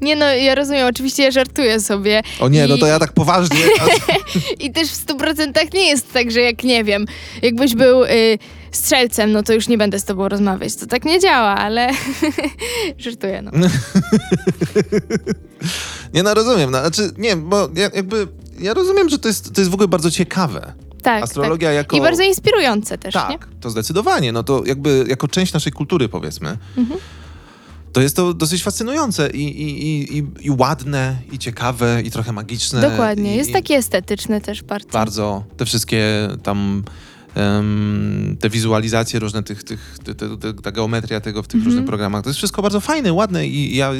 [0.00, 2.22] Nie no, ja rozumiem, oczywiście ja żartuję sobie.
[2.40, 3.60] O nie, I, no to ja tak poważnie.
[4.64, 7.06] I też w 100% nie jest tak, że jak nie wiem,
[7.42, 8.38] jakbyś był y,
[8.72, 10.76] strzelcem, no to już nie będę z tobą rozmawiać.
[10.76, 11.90] To tak nie działa, ale
[12.98, 13.50] żartuję, no.
[16.14, 16.70] nie no, rozumiem.
[16.70, 18.28] No, znaczy, nie, bo ja, jakby,
[18.60, 20.72] ja rozumiem, że to jest, to jest w ogóle bardzo ciekawe.
[21.02, 21.76] Tak, Astrologia tak.
[21.76, 21.96] jako...
[21.96, 23.20] I bardzo inspirujące też, nie?
[23.20, 24.32] Tak, to zdecydowanie.
[24.32, 26.58] No to jakby jako część naszej kultury, powiedzmy.
[26.76, 27.00] Mhm.
[27.92, 32.80] To jest to dosyć fascynujące i, i, i, i, ładne, i ciekawe, i trochę magiczne.
[32.80, 33.34] Dokładnie.
[33.34, 34.88] I, Jest i taki estetyczny też bardzo.
[34.88, 35.44] Bardzo.
[35.56, 36.84] Te wszystkie tam...
[38.40, 41.64] te wizualizacje różne, tych, tych, te, te, te, ta geometria tego w tych Mhm.
[41.64, 43.92] różnych programach, to jest wszystko bardzo fajne, ładne i ja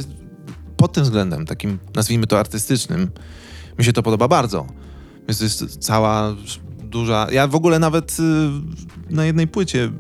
[0.77, 3.11] pod tym względem, takim nazwijmy to artystycznym,
[3.79, 4.67] mi się to podoba bardzo.
[5.29, 6.37] Więc to jest cała
[6.83, 7.27] duża...
[7.33, 9.93] Ja w ogóle nawet y, na jednej płycie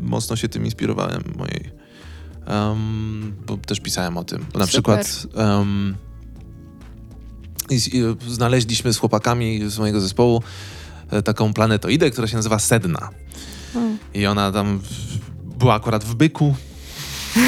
[0.00, 1.70] mocno się tym inspirowałem, mojej.
[2.48, 4.38] Um, bo też pisałem o tym.
[4.38, 4.68] Na Super.
[4.68, 5.94] przykład um,
[7.70, 10.42] i, i znaleźliśmy z chłopakami z mojego zespołu e,
[11.24, 13.08] taką planetoidę, która się nazywa Sedna.
[13.74, 13.98] Mm.
[14.14, 14.80] I ona tam
[15.58, 16.54] była akurat w byku.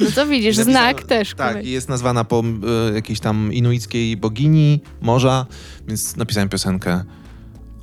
[0.00, 1.34] No to widzisz, znak też.
[1.34, 1.70] Tak, kolej.
[1.70, 2.42] jest nazwana po
[2.90, 5.46] e, jakiejś tam inuickiej bogini morza,
[5.88, 7.04] więc napisałem piosenkę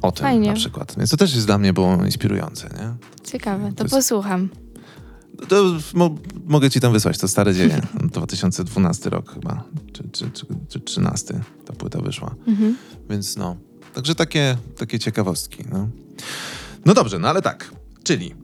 [0.01, 0.47] o tym Fajnie.
[0.49, 0.93] na przykład.
[0.97, 2.93] Więc to też jest dla mnie było inspirujące, nie?
[3.31, 4.49] Ciekawe, to jest- posłucham.
[5.47, 7.81] To mo mogę ci tam wysłać, to stare dzieje.
[8.13, 12.35] 2012 rok chyba, czy, czy, czy, czy 13 ta płyta wyszła.
[12.47, 12.77] Mhm.
[13.09, 13.55] Więc no,
[13.93, 15.63] także takie, takie ciekawostki.
[15.71, 15.88] No.
[16.86, 17.71] no dobrze, no ale tak,
[18.04, 18.36] czyli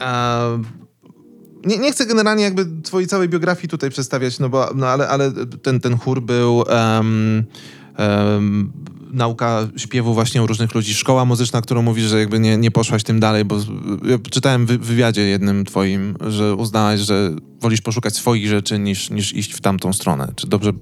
[0.00, 0.62] e,
[1.66, 5.32] nie, nie chcę generalnie jakby twojej całej biografii tutaj przedstawiać, no bo no ale, ale
[5.62, 7.44] ten, ten chór był em,
[7.96, 8.72] em,
[9.12, 13.02] nauka śpiewu właśnie u różnych ludzi, szkoła muzyczna, którą mówisz, że jakby nie, nie poszłaś
[13.02, 13.56] tym dalej, bo
[14.04, 17.30] ja czytałem w wy- wywiadzie jednym twoim, że uznałaś, że
[17.60, 20.32] wolisz poszukać swoich rzeczy niż, niż iść w tamtą stronę.
[20.36, 20.72] Czy dobrze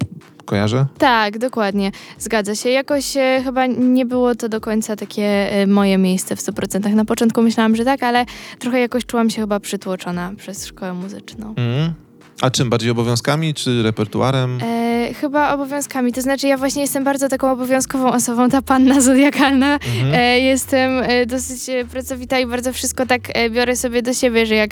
[0.50, 0.86] kojarzę?
[0.98, 1.92] Tak, dokładnie.
[2.18, 2.70] Zgadza się.
[2.70, 6.94] Jakoś e, chyba nie było to do końca takie e, moje miejsce w 100%.
[6.94, 8.26] Na początku myślałam, że tak, ale
[8.58, 11.48] trochę jakoś czułam się chyba przytłoczona przez szkołę muzyczną.
[11.48, 12.09] Mhm.
[12.40, 12.70] A czym?
[12.70, 14.58] Bardziej obowiązkami czy repertuarem?
[14.62, 16.12] E, chyba obowiązkami.
[16.12, 19.74] To znaczy, ja właśnie jestem bardzo taką obowiązkową osobą, ta panna zodiakalna.
[19.74, 20.14] Mhm.
[20.14, 24.46] E, jestem e, dosyć e, pracowita i bardzo wszystko tak e, biorę sobie do siebie,
[24.46, 24.70] że jak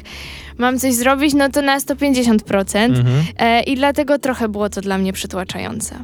[0.59, 2.79] mam coś zrobić, no to na 150%.
[2.79, 3.25] Mhm.
[3.39, 5.95] E, I dlatego trochę było to dla mnie przytłaczające.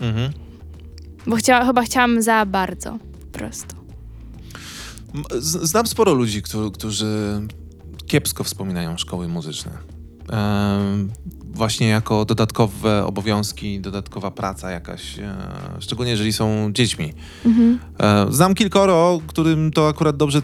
[0.00, 0.32] Mhm.
[1.26, 2.98] Bo chciała, chyba chciałam za bardzo.
[3.32, 3.76] Po prostu.
[5.40, 7.40] Znam sporo ludzi, którzy
[8.06, 9.97] kiepsko wspominają szkoły muzyczne.
[11.54, 15.36] Właśnie jako dodatkowe obowiązki, dodatkowa praca jakaś, e,
[15.80, 17.12] szczególnie jeżeli są dziećmi.
[17.46, 17.78] Mhm.
[18.00, 20.42] E, znam kilkoro, którym to akurat dobrze,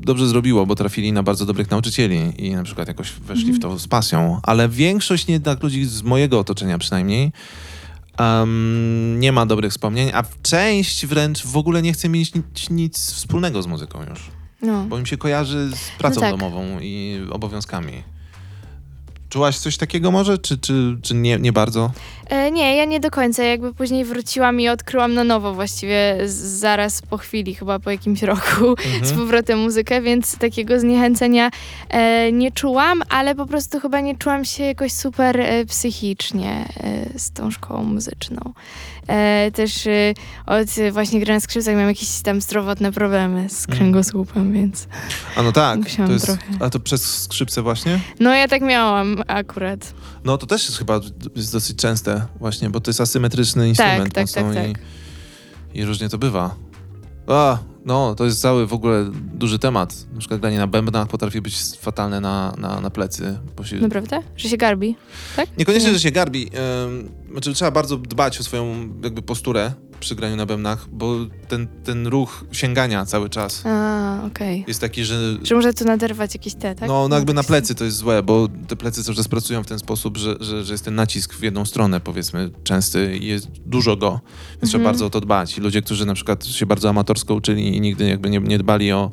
[0.00, 3.78] dobrze zrobiło, bo trafili na bardzo dobrych nauczycieli i na przykład jakoś weszli w to
[3.78, 7.32] z pasją, ale większość jednak ludzi z mojego otoczenia przynajmniej
[8.18, 13.12] em, nie ma dobrych wspomnień, a część wręcz w ogóle nie chce mieć nic, nic
[13.12, 14.20] wspólnego z muzyką już,
[14.62, 14.84] No.
[14.84, 16.30] bo im się kojarzy z pracą tak.
[16.30, 18.11] domową i obowiązkami.
[19.32, 21.90] Czułaś coś takiego może, czy, czy, czy nie, nie bardzo?
[22.28, 23.42] E, nie, ja nie do końca.
[23.44, 28.22] Jakby później wróciłam i odkryłam na nowo właściwie z, zaraz po chwili, chyba po jakimś
[28.22, 29.04] roku Mhm.
[29.06, 31.50] z powrotem muzykę, więc takiego zniechęcenia
[31.88, 36.68] e, nie czułam, ale po prostu chyba nie czułam się jakoś super e, psychicznie
[37.14, 38.52] e, z tą szkołą muzyczną.
[39.08, 40.14] E, też e,
[40.46, 43.78] od właśnie grania skrzypcach miałam jakieś tam zdrowotne problemy z Mhm.
[43.78, 44.86] kręgosłupem, więc
[45.36, 46.40] A no tak, to jest, trochę.
[46.60, 48.00] a to przez skrzypce właśnie?
[48.20, 49.94] no ja tak miałam akurat.
[50.24, 51.00] No to też jest chyba
[51.36, 54.66] jest dosyć częste właśnie, bo to jest asymetryczny instrument tak, mocno tak,
[55.74, 56.54] i, i różnie to bywa.
[57.26, 60.06] A, no, to jest cały w ogóle duży temat.
[60.12, 63.38] Na przykład granie na bębnach potrafi być fatalne na, na, na plecy.
[63.56, 64.22] Bo się, Naprawdę?
[64.36, 64.96] Że się garbi?
[65.36, 65.48] Tak?
[65.58, 65.94] Niekoniecznie, Nie.
[65.94, 66.50] że się garbi.
[66.86, 68.64] Ym, znaczy, trzeba bardzo dbać o swoją
[69.02, 71.16] jakby posturę przy graniu na bębnach, bo
[71.48, 74.64] ten, ten ruch sięgania cały czas A, okej.
[74.68, 76.88] jest taki, że Że może tu naderwać jakieś te, tak?
[76.88, 79.66] no, no jakby na plecy to jest złe, bo te plecy cały czas pracują w
[79.66, 83.46] ten sposób, że, że, że jest ten nacisk w jedną stronę, powiedzmy, częsty i jest
[83.66, 84.20] dużo go,
[84.52, 84.84] więc trzeba Mhm.
[84.84, 85.58] bardzo o to dbać.
[85.58, 88.92] I ludzie, którzy na przykład się bardzo amatorsko uczyli i nigdy jakby nie, nie dbali
[88.92, 89.10] o,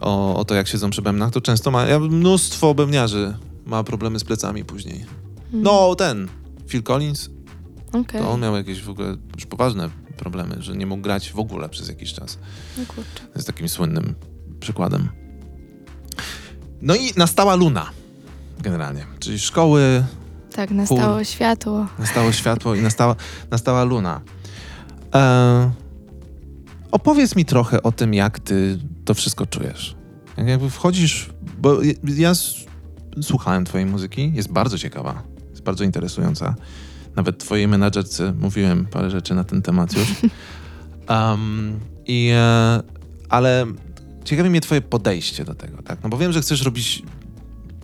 [0.00, 4.18] o, o to, jak siedzą przy bębnach, to często ma, ja, mnóstwo bębniarzy ma problemy
[4.18, 4.96] z plecami później.
[5.44, 5.62] Mhm.
[5.62, 6.28] No, ten,
[6.68, 7.30] Phil Collins,
[7.92, 8.20] Okej.
[8.20, 11.68] to on miał jakieś w ogóle już poważne problemy, że nie mógł grać w ogóle
[11.68, 12.38] przez jakiś czas.
[12.78, 13.20] No kurczę.
[13.34, 14.14] Jest takim słynnym
[14.60, 15.08] przykładem.
[16.82, 17.86] No i nastała Luna,
[18.60, 19.06] generalnie.
[19.18, 20.04] Czyli szkoły,
[20.56, 21.86] Tak, nastało światło.
[21.98, 23.16] nastało światło i nastała,
[23.50, 24.20] nastała Luna.
[25.14, 25.70] E,
[26.90, 29.96] opowiedz mi trochę o tym, jak ty to wszystko czujesz.
[30.36, 32.32] Jak jakby wchodzisz, bo ja-
[33.22, 36.54] słuchałem twojej muzyki, jest bardzo ciekawa, jest bardzo interesująca.
[37.16, 40.08] Nawet twojej menadżerce mówiłem parę rzeczy na ten temat już.
[41.08, 42.82] Um, i, e,
[43.28, 43.66] ale
[44.24, 45.98] ciekawi mnie twoje podejście do tego, tak?
[46.02, 47.02] No bo wiem, że chcesz robić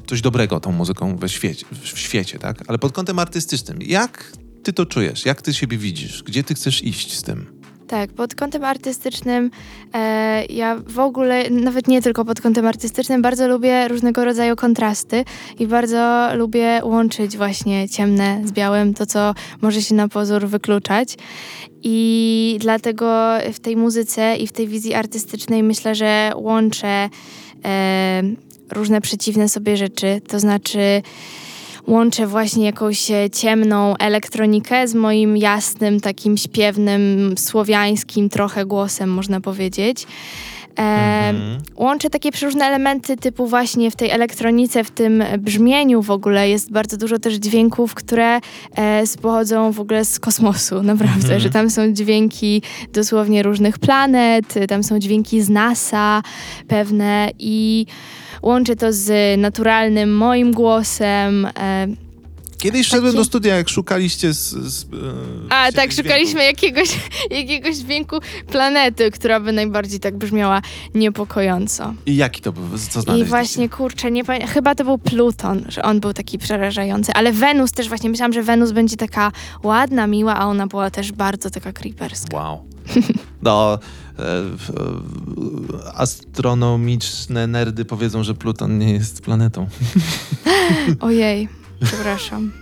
[0.06, 2.64] coś dobrego tą muzyką we świecie, w świecie, tak?
[2.66, 5.26] Ale pod kątem artystycznym, jak ty to czujesz?
[5.26, 6.22] Jak ty siebie widzisz?
[6.22, 7.61] Gdzie ty chcesz iść z tym?
[7.92, 9.50] Tak, pod kątem artystycznym
[9.94, 15.24] e, ja w ogóle, nawet nie tylko pod kątem artystycznym, bardzo lubię różnego rodzaju kontrasty
[15.58, 21.16] i bardzo lubię łączyć właśnie ciemne z białym, to co może się na pozór wykluczać.
[21.82, 27.08] I dlatego w tej muzyce i w tej wizji artystycznej myślę, że łączę
[27.64, 28.22] e,
[28.70, 31.02] różne przeciwne sobie rzeczy, to znaczy
[31.86, 39.40] łączę właśnie jakąś e, ciemną elektronikę z moim jasnym, takim śpiewnym, słowiańskim trochę głosem, można
[39.40, 40.06] powiedzieć.
[40.78, 41.58] E, Mhm.
[41.76, 46.70] Łączę takie przeróżne elementy typu właśnie w tej elektronice, w tym brzmieniu w ogóle jest
[46.72, 48.40] bardzo dużo też dźwięków, które
[48.76, 51.40] e, pochodzą w ogóle z kosmosu, naprawdę, Mhm.
[51.40, 56.22] że tam są dźwięki dosłownie różnych planet, tam są dźwięki z NASA
[56.68, 57.86] pewne i
[58.42, 61.46] łączę to z naturalnym moim głosem.
[61.58, 61.86] E,
[62.58, 64.48] Kiedyś szedłem Takie- do studia, jak szukaliście z...
[64.50, 64.86] z e,
[65.50, 66.88] a tak, szukaliśmy jakiegoś,
[67.30, 70.62] jakiegoś dźwięku planety, która by najbardziej tak brzmiała
[70.94, 71.94] niepokojąco.
[72.06, 72.62] I jaki to był?
[72.90, 73.24] Co I znaleźliście?
[73.30, 77.72] właśnie, kurczę, nie pamiętam, chyba to był Pluton, że on był taki przerażający, ale Wenus
[77.72, 81.72] też właśnie, myślałam, że Wenus będzie taka ładna, miła, a ona była też bardzo taka
[81.72, 82.36] creeperska.
[82.36, 82.58] Wow.
[83.42, 83.78] No,
[85.94, 89.66] astronomiczne nerdy powiedzą, że Pluton nie jest planetą.
[91.00, 91.48] Ojej,
[91.84, 92.52] przepraszam.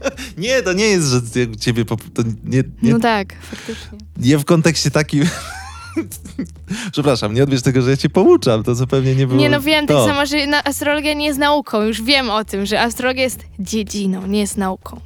[0.38, 1.20] Nie, to nie jest, że
[1.58, 1.84] ciebie...
[1.84, 3.98] Po, to nie, nie, No tak, faktycznie.
[4.16, 5.24] nie w kontekście takim...
[6.92, 9.86] Przepraszam, nie odbierz tego, że ja cię pouczam, to zupełnie nie było Nie no wiem,
[9.86, 9.98] to.
[10.04, 14.26] tak samo, że astrologia nie jest nauką, już wiem o tym, że astrologia jest dziedziną,
[14.26, 15.00] nie jest nauką.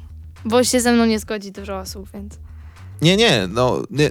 [0.45, 2.39] Bo się ze mną nie zgodzi dużo osób, więc...
[3.01, 4.09] Nie, nie, no, nie.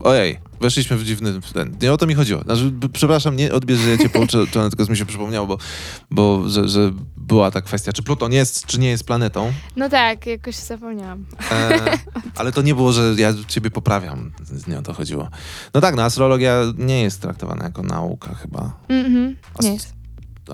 [0.00, 1.76] Ojej, weszliśmy w dziwny ten.
[1.82, 2.42] Nie o to mi chodziło.
[2.42, 5.58] Znaczy, przepraszam, nie odbierz, że ja cię pouczę, to tylko mi się przypomniało, bo,
[6.10, 9.52] bo że, że była ta kwestia, czy Pluton jest, czy nie jest planetą.
[9.76, 11.24] No tak, jakoś zapomniałam.
[11.50, 11.98] E,
[12.36, 14.32] ale to nie było, że ja ciebie poprawiam.
[14.68, 15.28] Nie o to chodziło.
[15.74, 18.72] No tak, no astrologia nie jest traktowana jako nauka chyba.
[18.88, 19.92] Mhm, Ast- nie jest.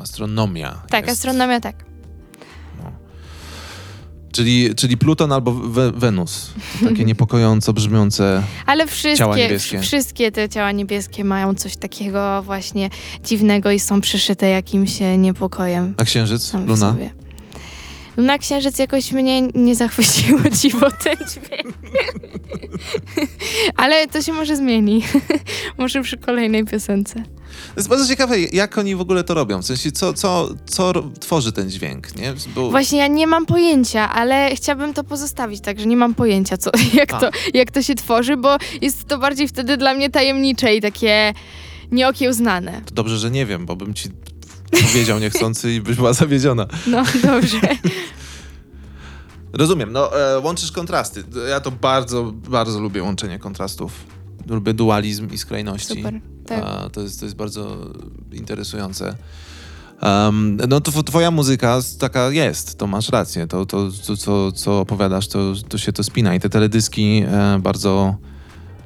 [0.02, 0.82] Astronomia.
[0.90, 1.18] Tak, jest.
[1.18, 1.87] astronomia tak.
[4.32, 6.50] Czyli, czyli Pluton albo we, Wenus.
[6.84, 8.42] Takie niepokojąco brzmiące.
[8.66, 8.86] Ale
[9.16, 12.90] Ciała wszystkie, wszystkie te ciała niebieskie mają coś takiego właśnie
[13.24, 16.54] dziwnego i są przyszyte jakimś e, niepokojem A księżyc?
[16.54, 16.76] Luna?
[16.76, 17.27] sobie.
[18.18, 21.74] Luna Księżyc jakoś mnie nie zachwyciło dziwo ten dźwięk.
[23.76, 25.04] Ale to się może zmieni.
[25.78, 27.14] może przy kolejnej piosence.
[27.14, 29.62] To jest bardzo ciekawe, jak oni w ogóle to robią.
[29.62, 32.34] W sensie, co, co, co tworzy ten dźwięk, nie?
[32.54, 36.70] Bo, Właśnie ja nie mam pojęcia, ale chciałabym to pozostawić, także nie mam pojęcia, co,
[36.94, 37.20] jak, A.
[37.20, 41.34] to, jak to się tworzy, bo jest to bardziej wtedy dla mnie tajemnicze i takie
[41.90, 42.82] nieokiełznane.
[42.86, 44.08] to dobrze, że nie wiem, bo bym ci
[44.70, 46.66] powiedział niechcący i byś była zawiedziona.
[46.86, 47.60] No dobrze.
[49.52, 51.24] Rozumiem, no e, łączysz kontrasty.
[51.50, 53.92] Ja to bardzo, bardzo lubię łączenie kontrastów.
[54.46, 55.96] Lubię dualizm i skrajności.
[55.96, 56.20] Super.
[56.46, 56.64] Tak.
[56.64, 57.76] A, to, jest, to jest bardzo
[58.32, 59.14] interesujące.
[60.02, 63.46] Um, no to twoja muzyka taka jest, to masz rację.
[63.46, 66.34] To, to, to co, co opowiadasz, to, to się to spina.
[66.34, 68.16] I te teledyski e, bardzo...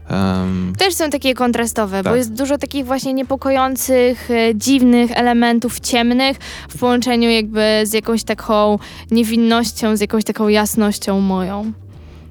[0.08, 2.12] em, Też są takie kontrastowe, Tak.
[2.12, 6.36] bo jest dużo takich właśnie niepokojących, e, dziwnych elementów ciemnych
[6.68, 8.78] w połączeniu jakby z jakąś taką
[9.10, 11.72] niewinnością, z jakąś taką jasnością moją.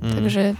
[0.01, 0.15] mm.
[0.15, 0.55] Także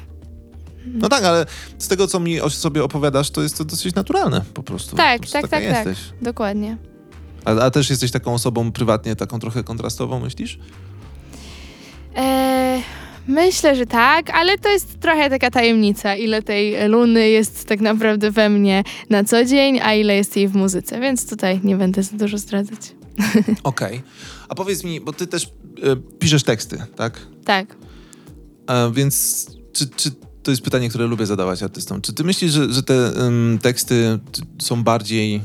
[0.86, 1.46] No tak, ale
[1.78, 4.96] z tego, co mi o sobie opowiadasz, to jest to dosyć naturalne po prostu.
[4.96, 5.86] Tak, po prostu tak, tak, tak.
[5.88, 5.98] jesteś.
[6.22, 6.78] dokładnie.
[7.46, 10.60] A, a też jesteś taką osobą prywatnie, taką trochę kontrastową, myślisz?
[12.16, 12.82] E,
[13.28, 18.32] Myślę, że tak, ale to jest trochę taka tajemnica, ile tej Luny jest tak naprawdę
[18.32, 22.04] we mnie na co dzień, a ile jest jej w muzyce, więc tutaj nie będę
[22.04, 22.96] za dużo zdradzać.
[23.64, 24.02] Okej.
[24.50, 27.20] A powiedz mi, bo ty też e, piszesz teksty, tak?
[27.46, 27.76] Tak.
[28.68, 30.12] E, więc czy, czy
[30.44, 32.02] to jest pytanie, które lubię zadawać artystom.
[32.02, 33.14] Czy ty myślisz, że, że te
[33.62, 34.20] teksty
[34.62, 35.42] są bardziej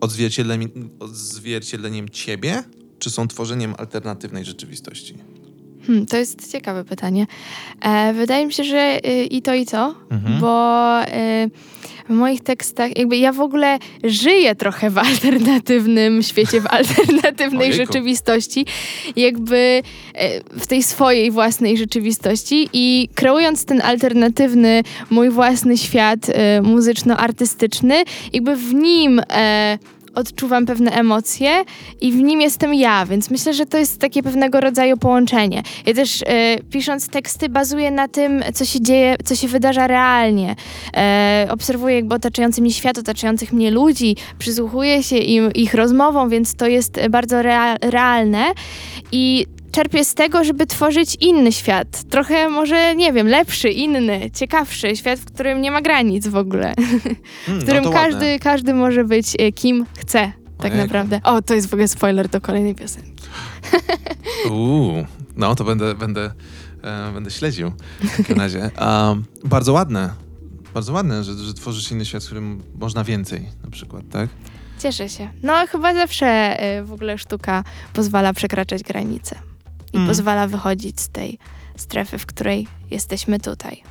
[0.00, 2.64] odzwierciedleniem, odzwierciedleniem ciebie,
[2.98, 5.14] czy są tworzeniem alternatywnej rzeczywistości?
[5.86, 7.26] Hmm, to jest ciekawe pytanie.
[7.82, 10.40] E, wydaje mi się, że y, i to, i to, Mhm.
[10.40, 11.50] bo y,
[12.08, 18.66] w moich tekstach, jakby ja w ogóle żyję trochę w alternatywnym świecie, w alternatywnej rzeczywistości,
[19.16, 19.82] jakby
[20.14, 28.04] e, w tej swojej własnej rzeczywistości i kreując ten alternatywny, mój własny świat e, muzyczno-artystyczny,
[28.32, 29.78] jakby w nim e,
[30.14, 31.64] odczuwam pewne emocje
[32.00, 35.62] i w nim jestem ja, więc myślę, że to jest takie pewnego rodzaju połączenie.
[35.86, 40.56] Ja też e, pisząc teksty bazuję na tym, co się dzieje, co się wydarza realnie.
[40.96, 46.54] E, obserwuję jakby otaczający mnie świat, otaczających mnie ludzi, przysłuchuję się im, ich rozmowom, więc
[46.54, 48.44] to jest bardzo rea- realne
[49.12, 52.04] i czerpię z tego, żeby tworzyć inny świat.
[52.10, 54.96] Trochę może, nie wiem, lepszy, inny, ciekawszy.
[54.96, 56.74] Świat, w którym nie ma granic w ogóle.
[57.46, 58.10] Hmm, W którym no to ładne.
[58.10, 60.32] każdy, każdy może być e, kim chce.
[60.58, 60.86] Tak Ojejku.
[60.86, 61.20] naprawdę.
[61.24, 63.24] O, to jest w ogóle spoiler do kolejnej piosenki.
[64.50, 65.06] Uuu,
[65.36, 66.30] no to będę, będę,
[66.82, 68.70] e, będę śledził w takim razie.
[68.80, 70.10] Um, bardzo ładne.
[70.74, 74.28] Bardzo ładne, że, że tworzysz inny świat, w którym można więcej na przykład, tak?
[74.78, 75.28] Cieszę się.
[75.42, 79.53] No, chyba zawsze e, w ogóle sztuka pozwala przekraczać granice.
[79.94, 80.08] I Mm.
[80.08, 81.38] pozwala wychodzić z tej
[81.76, 83.82] strefy, w której jesteśmy tutaj.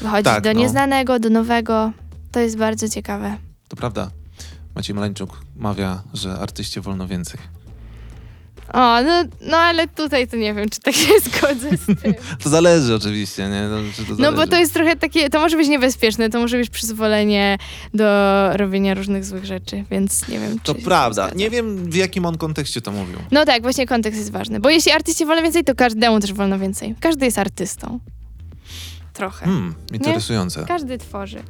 [0.00, 0.60] Wychodzić Tak, do no.
[0.60, 1.92] nieznanego, do nowego.
[2.32, 3.36] To jest bardzo ciekawe.
[3.68, 4.10] To prawda.
[4.74, 7.40] Maciej Maleńczuk mawia, że artyście wolno więcej.
[8.72, 12.14] O, no, no ale tutaj to nie wiem, czy tak się zgodzę z tym.
[12.42, 13.62] To zależy oczywiście, nie?
[13.62, 16.56] No, czy to No bo to jest trochę takie, to może być niebezpieczne, to może
[16.58, 17.58] być przyzwolenie
[17.94, 18.06] do
[18.52, 21.30] robienia różnych złych rzeczy, więc nie wiem, czy To prawda.
[21.36, 23.18] Nie wiem, w jakim on kontekście to mówił.
[23.30, 26.58] No tak, właśnie kontekst jest ważny, bo jeśli artyście wolno więcej, to każdemu też wolno
[26.58, 26.94] więcej.
[27.00, 28.00] Każdy jest artystą.
[29.12, 29.44] Trochę.
[29.46, 30.64] Hmm, interesujące.
[30.68, 31.42] Każdy tworzy.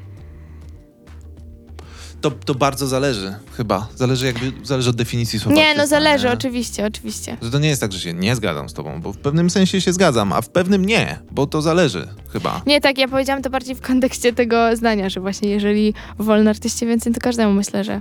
[2.20, 3.88] To, to bardzo zależy chyba.
[3.96, 6.33] Zależy jakby, zależy od definicji słowa Nie, no zależy, nie?
[6.33, 7.37] oczywiście, oczywiście.
[7.42, 9.81] Że to nie jest tak, że się nie zgadzam z tobą, bo w pewnym sensie
[9.81, 12.62] się zgadzam, a w pewnym nie, bo to zależy chyba.
[12.66, 16.87] Nie, tak, ja powiedziałam to bardziej w kontekście tego zdania, że właśnie jeżeli wolno artyście
[16.87, 18.00] więcej, to każdemu myślę, że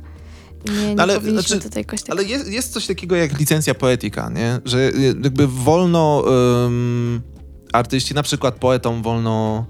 [0.73, 2.12] nie, nie ale, znaczy, tutaj jakoś tak...
[2.12, 4.60] Ale jest, jest coś takiego jak licencja poetyka, nie?
[4.65, 4.91] Że
[5.23, 6.23] jakby wolno
[6.65, 7.21] ym,
[7.73, 9.65] artyści, na przykład poetom wolno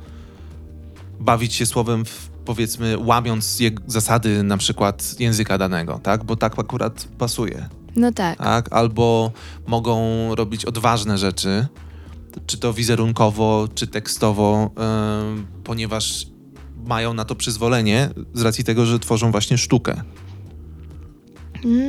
[1.19, 6.23] bawić się słowem, w, powiedzmy, łamiąc je, zasady na przykład języka danego, tak?
[6.23, 8.37] Bo tak akurat pasuje, No tak.
[8.37, 8.73] tak?
[8.73, 9.31] Albo
[9.67, 9.99] mogą
[10.35, 11.67] robić odważne rzeczy,
[12.47, 14.71] czy to wizerunkowo, czy tekstowo,
[15.31, 16.27] ym, ponieważ
[16.85, 20.01] mają na to przyzwolenie z racji tego, że tworzą właśnie sztukę.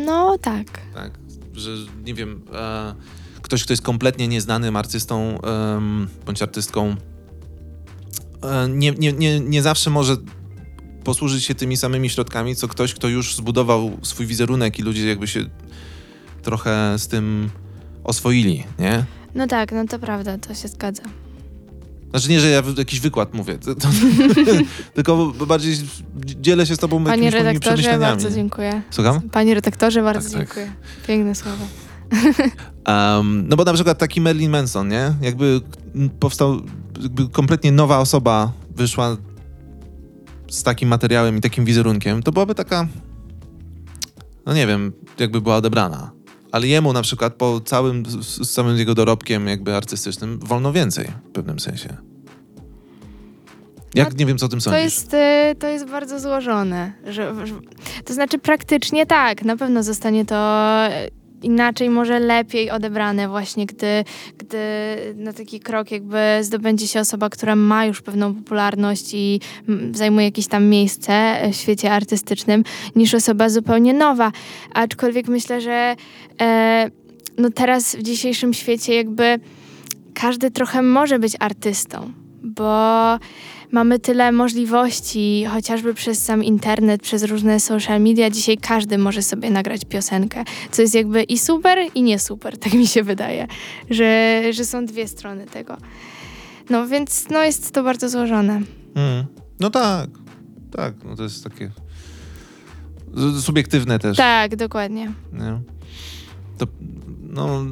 [0.06, 0.80] No tak.
[0.94, 1.18] tak?
[1.54, 1.70] Że
[2.04, 2.94] nie wiem, e,
[3.42, 6.96] ktoś, kto jest kompletnie nieznanym artystą em, bądź artystką,
[8.42, 10.16] e, nie, nie, nie, nie zawsze może
[11.06, 15.26] posłużyć się tymi samymi środkami, co ktoś, kto już zbudował swój wizerunek i ludzie jakby
[15.26, 15.44] się
[16.42, 17.50] trochę z tym
[18.04, 19.04] oswoili, nie?
[19.34, 21.02] No tak, no to prawda, to się zgadza.
[22.10, 23.88] Znaczy nie, że ja jakiś wykład mówię, to, to,
[24.94, 25.76] tylko bardziej
[26.40, 28.22] dzielę się z tobą Panie jakimiś moimi redaktorze, przemyśleniami.
[28.22, 28.82] bardzo dziękuję.
[28.90, 29.20] Słucham?
[29.20, 30.46] Panie redaktorze, bardzo Tak, tak.
[30.46, 30.72] dziękuję.
[31.06, 31.64] Piękne słowa.
[32.88, 35.14] Um, no bo na przykład taki Marilyn Manson, nie?
[35.20, 35.60] Jakby
[36.20, 36.60] powstał,
[37.02, 39.16] jakby kompletnie nowa osoba wyszła
[40.48, 42.86] z takim materiałem i takim wizerunkiem, to byłaby taka,
[44.46, 46.10] no nie wiem, jakby była odebrana.
[46.52, 51.32] Ale jemu na przykład po całym, z, całym jego dorobkiem jakby artystycznym wolno więcej w
[51.32, 51.96] pewnym sensie.
[53.94, 54.82] Jak, No, nie wiem, co o tym To sądzisz.
[54.84, 56.92] jest, y, to jest bardzo złożone.
[57.06, 57.54] Że, że,
[58.04, 60.36] to znaczy praktycznie tak, na pewno zostanie to
[61.42, 64.04] inaczej, może lepiej odebrane właśnie, gdy,
[64.38, 64.58] gdy
[65.16, 69.40] na taki krok jakby zdobędzie się osoba, która ma już pewną popularność i
[69.92, 72.64] zajmuje jakieś tam miejsce w świecie artystycznym,
[72.96, 74.32] niż osoba zupełnie nowa.
[74.72, 75.96] Aczkolwiek myślę, że
[76.40, 76.90] e,
[77.38, 79.38] no teraz w dzisiejszym świecie jakby
[80.14, 82.12] każdy trochę może być artystą,
[82.42, 83.18] bo
[83.72, 88.30] mamy tyle możliwości, chociażby przez sam internet, przez różne social media.
[88.30, 92.72] Dzisiaj każdy może sobie nagrać piosenkę, co jest jakby i super, i nie super, tak
[92.72, 93.46] mi się wydaje,
[93.90, 95.76] że, że są dwie strony tego.
[96.70, 98.62] No więc no jest to bardzo złożone.
[98.94, 99.24] Mm.
[99.60, 100.10] No tak,
[100.76, 101.70] tak, no to jest takie
[103.40, 104.16] subiektywne też.
[104.16, 105.12] Tak, dokładnie.
[105.32, 105.60] Nie?
[106.58, 106.66] To,
[107.20, 107.64] no,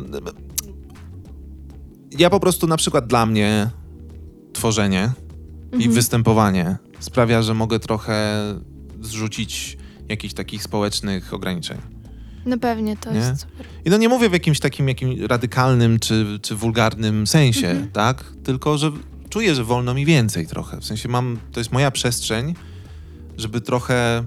[2.18, 3.70] ja po prostu na przykład dla mnie
[4.53, 5.12] tworzenie
[5.74, 5.92] i Mhm.
[5.92, 8.40] występowanie sprawia, że mogę trochę
[9.00, 9.76] zrzucić
[10.08, 11.78] jakichś takich społecznych ograniczeń.
[12.46, 13.18] No pewnie, to Nie?
[13.18, 13.66] jest super.
[13.84, 17.90] I no nie mówię w jakimś takim jakim radykalnym czy, czy wulgarnym sensie, Mhm.
[17.90, 18.24] tak?
[18.44, 18.90] Tylko, że
[19.30, 20.80] czuję, że wolno mi więcej trochę.
[20.80, 22.54] W sensie mam, to jest moja przestrzeń,
[23.36, 24.24] żeby trochę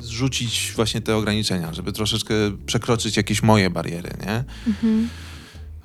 [0.00, 2.34] zrzucić właśnie te ograniczenia, żeby troszeczkę
[2.66, 4.44] przekroczyć jakieś moje bariery, nie?
[4.66, 5.08] Mhm.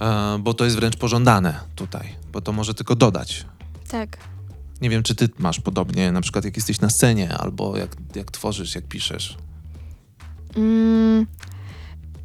[0.01, 3.45] E, bo to jest wręcz pożądane tutaj, bo to może tylko dodać.
[3.88, 4.17] Tak.
[4.82, 8.32] Nie wiem, czy ty masz podobnie, na przykład jak jesteś na scenie, albo jak, jak
[8.32, 9.38] tworzysz, jak piszesz.
[10.55, 11.27] Mm,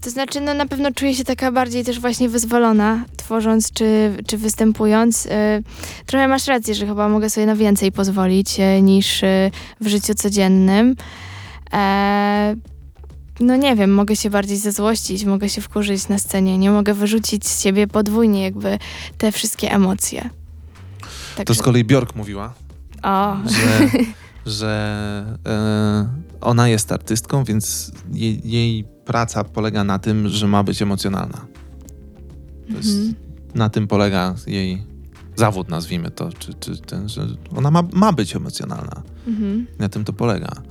[0.01, 4.39] to znaczy, no na pewno czuję się taka bardziej też właśnie wyzwolona, tworząc czy, czy
[4.39, 5.27] występując.
[5.27, 5.31] Y,
[6.07, 9.51] trochę masz rację, że chyba mogę sobie na więcej pozwolić y, niż y,
[9.81, 10.97] w życiu codziennym.
[13.41, 17.47] No nie wiem, mogę się bardziej zezłościć, mogę się wkurzyć na scenie, nie mogę wyrzucić
[17.47, 18.79] z siebie podwójnie jakby
[19.19, 20.31] te wszystkie emocje.
[21.01, 22.55] To Także, z kolei Bjork mówiła,
[23.03, 23.89] o, że,
[24.59, 26.09] że e,
[26.41, 31.47] ona jest artystką, więc jej, jej praca polega na tym, że ma być emocjonalna.
[32.71, 33.15] To jest, Mhm.
[33.55, 34.83] Na tym polega jej
[35.37, 37.27] zawód, nazwijmy to, czy, czy ten, że
[37.57, 39.03] ona ma, ma być emocjonalna.
[39.27, 39.67] mhm.
[39.79, 40.63] Na tym to polega.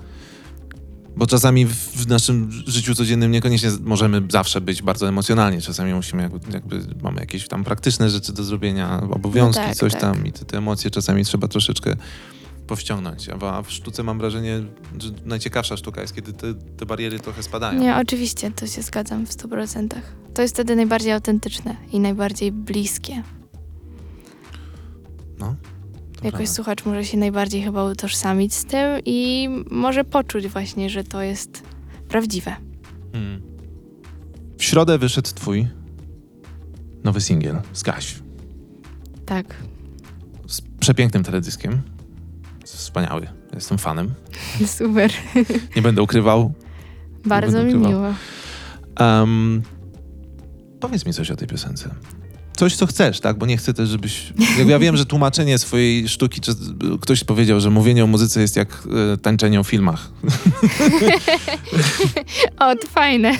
[1.17, 5.61] Bo czasami w, naszym życiu codziennym niekoniecznie możemy zawsze być bardzo emocjonalni.
[5.61, 9.91] Czasami musimy, jakby, jakby mamy jakieś tam praktyczne rzeczy do zrobienia, obowiązki, No tak, coś
[9.93, 10.01] tak.
[10.01, 11.95] tam i te, te emocje czasami trzeba troszeczkę
[12.67, 13.29] powściągnąć.
[13.29, 14.61] A w- A w sztuce mam wrażenie,
[14.99, 17.79] że najciekawsza sztuka jest, kiedy te, te bariery trochę spadają.
[17.81, 19.87] Nie, oczywiście, to się zgadzam w 100%.
[20.33, 23.23] To jest wtedy najbardziej autentyczne i najbardziej bliskie.
[25.39, 25.55] No,
[26.23, 31.21] Jakoś słuchacz może się najbardziej chyba utożsamić z tym i może poczuć właśnie, że to
[31.21, 31.63] jest
[32.09, 32.55] prawdziwe.
[33.13, 33.41] Mm.
[34.57, 35.67] W środę wyszedł twój
[37.03, 38.15] nowy singiel, Zgaś.
[39.25, 39.55] Tak.
[40.47, 41.81] Z przepięknym teledyskiem.
[42.65, 43.27] Wspaniały.
[43.53, 44.13] Jestem fanem.
[44.77, 45.11] Super.
[45.75, 46.53] Nie będę ukrywał.
[47.25, 47.91] Bardzo mi ukrywał.
[47.91, 48.13] miło.
[48.99, 49.61] Um,
[50.79, 51.95] powiedz mi coś o tej piosence.
[52.57, 53.37] Coś, co chcesz, tak?
[53.37, 54.33] Bo nie chcę też, żebyś...
[54.57, 56.51] Jakby ja wiem, że tłumaczenie swojej sztuki, czy
[57.01, 58.83] ktoś powiedział, że mówienie o muzyce jest jak
[59.13, 60.11] e, tańczenie o filmach.
[62.59, 63.31] O, to fajne.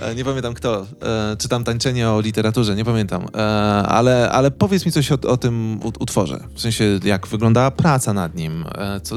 [0.00, 0.86] E, nie pamiętam kto.
[1.02, 3.26] E, czy tam tańczenie o literaturze, nie pamiętam.
[3.34, 3.38] E,
[3.86, 6.40] ale, ale powiedz mi coś o, o tym ut- utworze.
[6.54, 9.16] W sensie, jak wyglądała praca nad nim, e, co,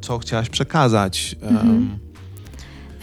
[0.00, 1.36] co chciałaś przekazać.
[1.42, 1.98] Mhm.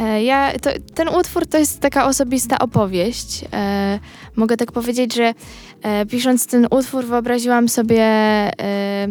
[0.02, 3.46] E, Ja, to, ten utwór to jest taka osobista opowieść.
[3.54, 4.00] E,
[4.36, 5.34] mogę tak powiedzieć, że
[5.82, 9.08] e, pisząc ten utwór wyobraziłam sobie e,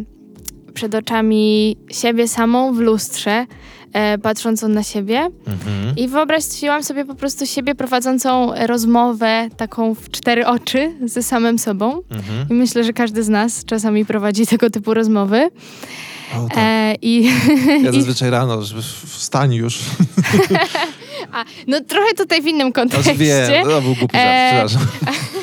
[0.75, 3.47] przed oczami siebie samą w lustrze,
[3.93, 5.19] e, patrzącą na siebie.
[5.47, 5.97] mhm.
[5.97, 12.01] I wyobraziłam sobie po prostu siebie prowadzącą rozmowę taką w cztery oczy ze samym sobą.
[12.11, 12.47] Mhm.
[12.51, 15.49] I myślę, że każdy z nas czasami prowadzi tego typu rozmowy.
[16.37, 16.59] O, tak.
[16.59, 17.25] E, I
[17.83, 19.79] Ja i- zazwyczaj rano, żeby wstań już.
[21.33, 23.15] a, no trochę tutaj w innym Aż kontekście.
[23.15, 24.83] wiem, to był głupi żart, E, przepraszam.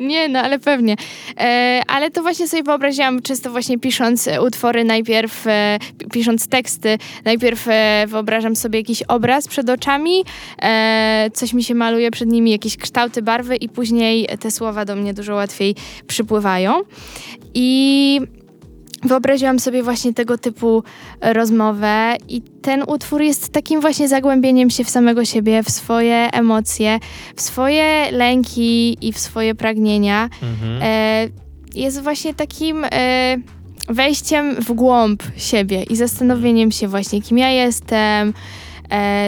[0.00, 0.96] Nie, no ale pewnie.
[1.40, 5.78] E, ale to właśnie sobie wyobraziłam, często właśnie pisząc e, utwory, najpierw e,
[6.12, 10.24] pisząc teksty, najpierw e, wyobrażam sobie jakiś obraz przed oczami,
[10.62, 14.96] e, coś mi się maluje przed nimi, jakieś kształty, barwy i później te słowa do
[14.96, 15.74] mnie dużo łatwiej
[16.06, 16.80] przypływają.
[17.54, 18.20] I
[19.02, 20.82] wyobraziłam sobie właśnie tego typu
[21.20, 26.98] rozmowę i ten utwór jest takim właśnie zagłębieniem się w samego siebie, w swoje emocje,
[27.36, 30.28] w swoje lęki i w swoje pragnienia.
[30.42, 30.78] Mhm.
[30.82, 31.28] E,
[31.74, 33.36] jest właśnie takim e,
[33.88, 38.32] wejściem w głąb siebie i zastanowieniem się właśnie, kim ja jestem, e,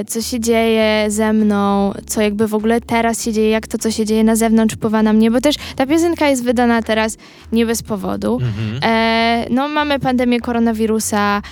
[0.06, 3.90] co się dzieje ze mną, co jakby w ogóle teraz się dzieje, jak to, co
[3.90, 7.16] się dzieje na zewnątrz wpływa na mnie, bo też ta piosenka jest wydana teraz
[7.52, 8.38] nie bez powodu.
[8.42, 8.80] Mhm.
[8.82, 11.42] E, no, mamy pandemię koronawirusa.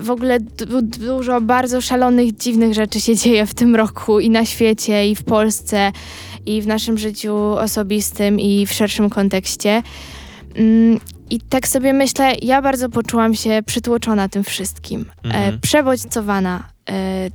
[0.00, 4.44] W ogóle du- dużo bardzo szalonych, dziwnych rzeczy się dzieje w tym roku i na
[4.44, 5.92] świecie, i w Polsce,
[6.46, 9.82] i w naszym życiu osobistym, i w szerszym kontekście.
[10.56, 11.00] Mm,
[11.30, 15.60] I tak sobie myślę, ja bardzo poczułam się przytłoczona tym wszystkim, e, Mhm.
[15.60, 16.75] przebodźcowana e,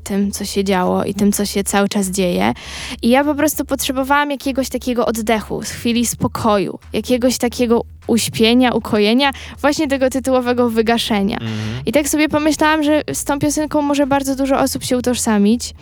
[0.04, 2.54] tym, co się działo i tym, co się cały czas dzieje.
[3.02, 9.32] I ja po prostu potrzebowałam jakiegoś takiego oddechu, z chwili spokoju, jakiegoś takiego uśpienia, ukojenia,
[9.62, 11.38] właśnie tego tytułowego wygaszenia.
[11.38, 11.82] Mhm.
[11.86, 15.74] I tak sobie pomyślałam, że z tą piosenką może bardzo dużo osób się utożsamić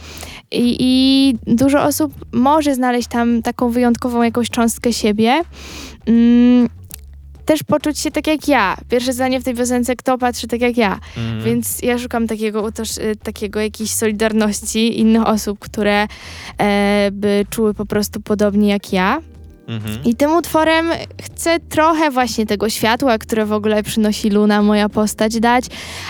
[0.51, 5.41] i, i dużo osób może znaleźć tam taką wyjątkową jakąś cząstkę siebie.
[6.07, 6.69] Mm,
[7.49, 8.77] też poczuć się tak jak ja.
[8.89, 10.99] Pierwsze zdanie w tej piosence, kto patrzy tak jak ja.
[11.17, 11.43] Mhm.
[11.43, 16.07] Więc ja szukam takiego, utoż, y, takiego jakiejś solidarności innych osób, które
[16.57, 19.21] e, by czuły po prostu podobnie jak ja.
[19.67, 20.03] Mhm.
[20.03, 20.89] I tym utworem
[21.21, 25.65] chcę trochę właśnie tego światła, które w ogóle przynosi Luna, moja postać, dać,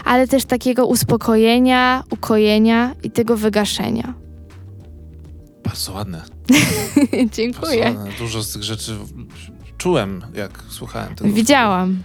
[0.06, 4.14] ale też takiego uspokojenia, ukojenia i tego wygaszenia.
[5.64, 6.22] Bardzo ładne.
[7.38, 7.84] Dziękuję.
[7.84, 8.18] Bardzo ładne.
[8.20, 8.98] Dużo z tych rzeczy
[9.80, 11.34] czułem, jak słuchałem tego.
[11.34, 12.03] Widziałam.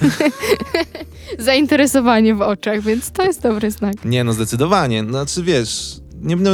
[1.38, 4.04] Zainteresowanie w oczach, więc to jest dobry znak.
[4.04, 5.04] Nie, no zdecydowanie.
[5.04, 6.50] Znaczy, wiesz, nie, no,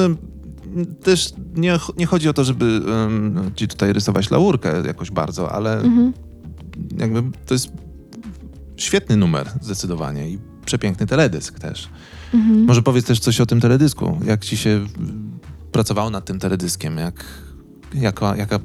[1.04, 5.80] też nie, nie chodzi o to, żeby um, ci tutaj rysować laurkę jakoś bardzo, ale
[5.80, 6.12] Mhm.
[6.98, 7.72] jakby to jest
[8.76, 11.88] świetny numer zdecydowanie i przepiękny teledysk też.
[12.34, 12.64] Mhm.
[12.64, 14.18] Może powiedz też coś o tym teledysku.
[14.26, 14.86] Jak ci się
[15.72, 16.98] pracowało nad tym teledyskiem?
[16.98, 17.24] Jak,
[17.94, 18.58] jaka, jaka,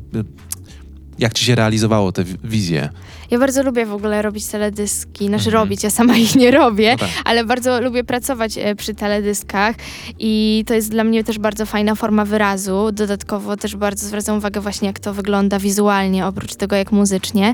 [1.20, 2.90] jak ci się realizowało te wi- wizje?
[3.32, 5.54] Ja bardzo lubię w ogóle robić teledyski, znaczy Mhm.
[5.64, 7.10] robić, ja sama ich nie robię, No tak.
[7.26, 9.76] ale bardzo lubię pracować e, przy teledyskach
[10.20, 12.90] i to jest dla mnie też bardzo fajna forma wyrazu.
[12.92, 17.54] Dodatkowo też bardzo zwracam uwagę właśnie jak to wygląda wizualnie, oprócz tego jak muzycznie.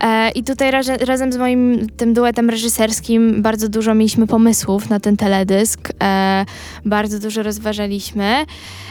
[0.00, 5.00] E, I tutaj raże, razem z moim tym duetem reżyserskim bardzo dużo mieliśmy pomysłów na
[5.00, 6.44] ten teledysk, e,
[6.84, 8.44] bardzo dużo rozważaliśmy,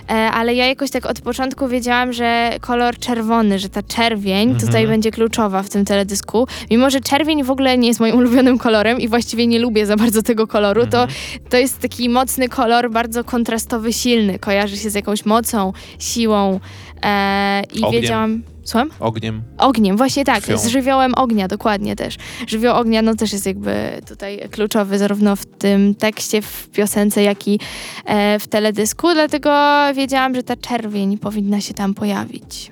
[0.10, 4.68] e, ale ja jakoś tak od początku wiedziałam, że kolor czerwony, że ta czerwień Mhm.
[4.68, 6.11] tutaj będzie kluczowa w tym teledysku.
[6.72, 9.96] Mimo, że czerwień w ogóle nie jest moim ulubionym kolorem i właściwie nie lubię za
[9.96, 11.08] bardzo tego koloru, to,
[11.50, 14.40] to jest taki mocny kolor, bardzo kontrastowy, silny.
[14.40, 16.60] Kojarzy się z jakąś mocą, siłą
[17.04, 18.02] e, i Ogniem.
[18.02, 18.44] wiedziałam...
[18.64, 18.90] Słucham?
[19.00, 19.42] Ogniem?
[19.58, 20.58] Ogniem, właśnie tak, Krwią.
[20.58, 22.16] z żywiołem ognia, dokładnie też.
[22.48, 27.48] Żywioł ognia, no też jest jakby tutaj kluczowy zarówno w tym tekście, w piosence, jak
[27.48, 27.60] i
[28.06, 29.52] e, w teledysku, dlatego
[29.96, 32.72] wiedziałam, że ta czerwień powinna się tam pojawić.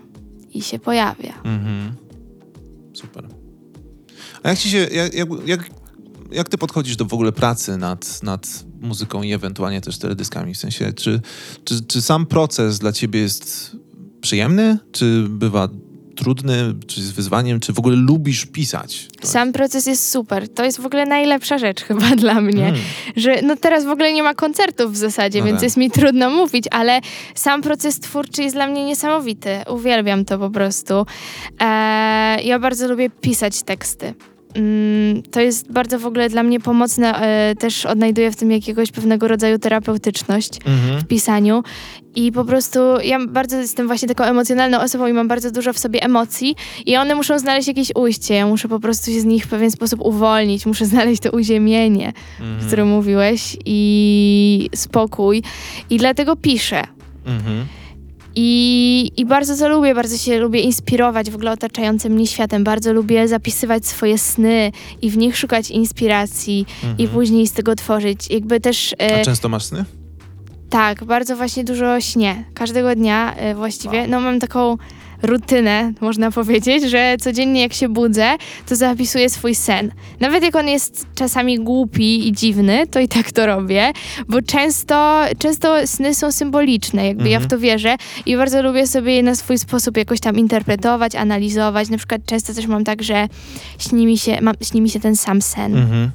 [0.54, 1.34] I się pojawia.
[1.44, 1.96] Mhm.
[3.02, 3.28] Super.
[4.44, 5.14] A jak ci się, jak,
[5.46, 5.70] jak,
[6.32, 10.54] jak, ty podchodzisz do w ogóle pracy nad, nad muzyką i ewentualnie też teledyskami?
[10.54, 11.22] W sensie, czy,
[11.64, 13.76] czy, czy sam proces dla ciebie jest
[14.22, 14.78] przyjemny?
[14.92, 15.70] Czy bywa
[16.20, 16.74] trudny?
[16.88, 17.60] Czy jest wyzwaniem?
[17.60, 19.08] Czy w ogóle lubisz pisać?
[19.24, 20.50] Sam proces jest super.
[20.50, 22.68] To jest w ogóle najlepsza rzecz chyba dla mnie.
[22.68, 22.80] Mm.
[23.16, 25.64] Że no teraz w ogóle nie ma koncertów w zasadzie, No więc tak.
[25.64, 27.00] jest mi trudno mówić, ale
[27.36, 29.50] sam proces twórczy jest dla mnie niesamowity.
[29.70, 31.06] Uwielbiam to po prostu.
[31.60, 34.14] Eee, ja bardzo lubię pisać teksty.
[34.56, 37.16] Mm, to jest bardzo w ogóle dla mnie pomocne.
[37.22, 41.00] E, też odnajduję w tym jakiegoś pewnego rodzaju terapeutyczność Mhm.
[41.02, 41.64] w pisaniu.
[42.16, 45.80] I po prostu ja bardzo jestem właśnie taką emocjonalną osobą i mam bardzo dużo w
[45.80, 48.34] sobie emocji i one muszą znaleźć jakieś ujście.
[48.34, 52.14] Ja muszę po prostu się z nich w pewien sposób uwolnić, muszę znaleźć to uziemienie,
[52.40, 52.60] Mhm.
[52.64, 55.44] o którym mówiłeś i spokój.
[55.90, 56.84] I dlatego piszę.
[57.26, 57.66] Mhm.
[58.42, 62.64] I, I bardzo to lubię, bardzo się lubię inspirować w ogóle otaczającym mnie światem.
[62.64, 64.72] Bardzo lubię zapisywać swoje sny
[65.02, 67.10] i w nich szukać inspiracji i Mhm.
[67.10, 68.30] później z tego tworzyć.
[68.30, 68.96] Jakby też...
[69.00, 69.86] A E, często masz sny?
[70.70, 72.44] tak, bardzo właśnie dużo śnię.
[72.54, 74.00] Każdego dnia e, właściwie.
[74.00, 74.08] Wow.
[74.10, 74.78] No mam taką
[75.22, 78.36] rutynę, można powiedzieć, że codziennie jak się budzę,
[78.70, 79.92] to zapisuję swój sen.
[80.20, 83.92] Nawet jak on jest czasami głupi i dziwny, to i tak to robię,
[84.28, 87.50] bo często, często sny są symboliczne, jakby ja w Mhm.
[87.50, 87.96] to wierzę
[88.26, 91.90] i bardzo lubię sobie je na swój sposób jakoś tam interpretować, analizować.
[91.90, 93.28] Na przykład często też mam tak, że
[93.80, 96.12] śni mi się, mam, śni mi się ten sam sen Mhm.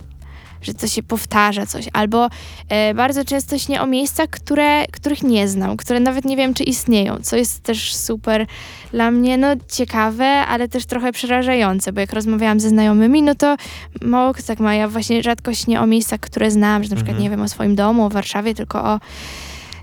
[0.65, 1.89] Że to się powtarza coś.
[1.93, 2.29] Albo
[2.69, 6.65] e, bardzo często śnię o miejscach, które, których nie znam, które nawet nie wiem, czy
[6.65, 8.47] istnieją, co jest też super
[8.93, 13.57] dla mnie, no ciekawe, ale też trochę przerażające, bo jak rozmawiałam ze znajomymi, no to
[14.03, 14.75] mało kto tak ma.
[14.75, 17.23] Ja właśnie rzadko śnię o miejscach, które znam, że na przykład Mhm.
[17.23, 19.01] nie wiem o swoim domu, o Warszawie, tylko o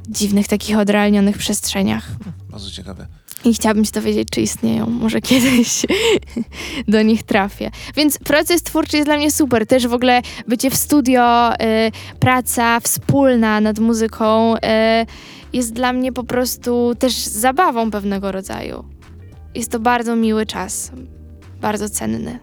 [0.10, 2.08] dziwnych, takich odrealnionych przestrzeniach.
[2.50, 3.08] Bardzo ciekawe.
[3.46, 4.90] I chciałabym się dowiedzieć, czy istnieją.
[4.90, 5.86] Może kiedyś
[6.88, 7.72] do nich trafię.
[7.96, 9.68] Więc proces twórczy jest dla mnie super.
[9.68, 11.58] Też w ogóle bycie w studio, y,
[12.20, 14.60] praca wspólna nad muzyką y,
[15.54, 18.86] jest dla mnie po prostu też zabawą pewnego rodzaju.
[19.56, 20.92] Jest to bardzo miły czas.
[21.62, 22.40] Bardzo cenny.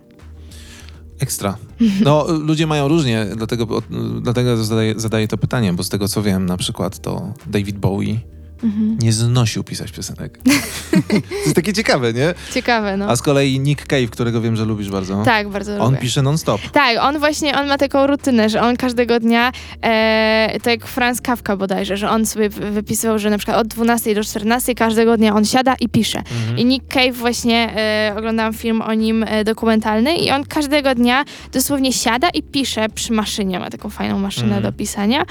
[1.20, 1.56] Ekstra.
[2.04, 3.82] No, ludzie mają różnie, dlatego,
[4.20, 8.20] dlatego zadaję, zadaję to pytanie, bo z tego co wiem, na przykład to David Bowie
[8.62, 8.98] Mhm.
[9.02, 10.38] nie znosił pisać piosenek.
[11.08, 12.34] to jest takie ciekawe, nie?
[12.54, 13.08] Ciekawe, no.
[13.08, 15.98] A z kolei Nick Cave, którego wiem, że lubisz bardzo, Tak, bardzo on lubię.
[16.02, 16.60] pisze non-stop.
[16.72, 19.52] Tak, on właśnie, on ma taką rutynę, że on każdego dnia,
[19.82, 23.66] e, tak jak Franz Kafka bodajże, że on sobie wy- wypisywał, że na przykład od
[23.66, 26.18] 12 do 14 każdego dnia on siada i pisze.
[26.18, 26.58] Mhm.
[26.58, 31.24] I Nick Cave właśnie, e, oglądałam film o nim e, dokumentalny i on każdego dnia
[31.52, 34.62] dosłownie siada i pisze przy maszynie, ma taką fajną maszynę Mhm.
[34.62, 35.24] do pisania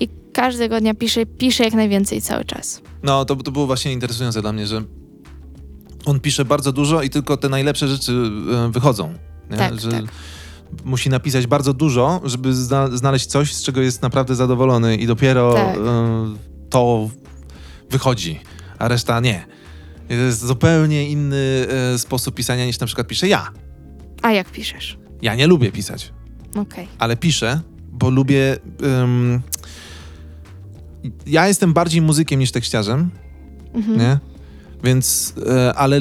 [0.00, 2.82] i każdego dnia pisze, pisze jak najwięcej cały czas.
[3.02, 4.82] No, to, to było właśnie interesujące dla mnie, że
[6.04, 8.30] on pisze bardzo dużo i tylko te najlepsze rzeczy
[8.66, 9.14] e, wychodzą.
[9.50, 9.56] Nie?
[9.56, 10.04] Tak, że tak.
[10.84, 15.54] Musi napisać bardzo dużo, żeby zna, znaleźć coś, z czego jest naprawdę zadowolony i dopiero
[15.54, 15.76] Tak.
[15.76, 15.80] e,
[16.70, 17.08] to
[17.90, 18.40] wychodzi,
[18.78, 19.46] a reszta nie.
[20.08, 23.48] To jest zupełnie inny e, sposób pisania niż na przykład piszę ja.
[24.22, 24.98] A jak piszesz?
[25.22, 26.12] Ja nie lubię pisać,
[26.56, 26.88] Okej.
[26.98, 27.60] ale piszę,
[27.92, 28.56] bo lubię.
[29.02, 29.42] ym,
[31.26, 33.10] ja jestem bardziej muzykiem niż tekściarzem,
[33.74, 33.98] Mhm.
[33.98, 34.18] nie?
[34.84, 36.00] Więc, e, ale,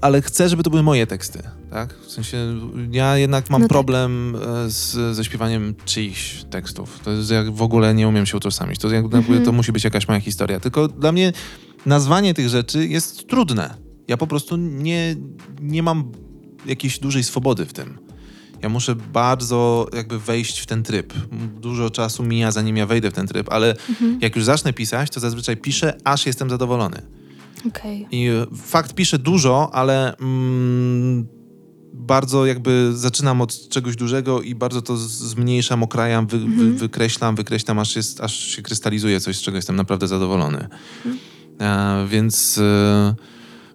[0.00, 1.94] ale chcę, żeby to były moje teksty, tak?
[2.06, 2.36] W sensie,
[2.90, 3.72] ja jednak mam No tak.
[3.72, 4.36] problem
[4.66, 7.00] e, z, ze śpiewaniem czyichś tekstów.
[7.04, 8.78] To jest jak w ogóle nie umiem się utożsamić.
[8.78, 9.44] To, jakby, Mhm.
[9.44, 10.60] to musi być jakaś moja historia.
[10.60, 11.32] Tylko dla mnie
[11.86, 13.74] nazwanie tych rzeczy jest trudne.
[14.08, 15.16] Ja po prostu nie,
[15.60, 16.12] nie mam
[16.66, 17.98] jakiejś dużej swobody w tym.
[18.62, 21.12] Ja muszę bardzo jakby wejść w ten tryb.
[21.60, 24.18] Dużo czasu mija, zanim ja wejdę w ten tryb, ale Mhm.
[24.20, 27.02] jak już zacznę pisać, to zazwyczaj piszę, aż jestem zadowolony.
[27.66, 28.06] Okej.
[28.10, 31.26] I e, fakt piszę dużo, ale mm,
[31.92, 37.78] bardzo jakby zaczynam od czegoś dużego i bardzo to zmniejszam, okrajam, wy, wy, wykreślam, wykreślam,
[37.78, 40.68] aż, jest, aż się krystalizuje coś, z czego jestem naprawdę zadowolony.
[41.60, 43.14] E, więc, e,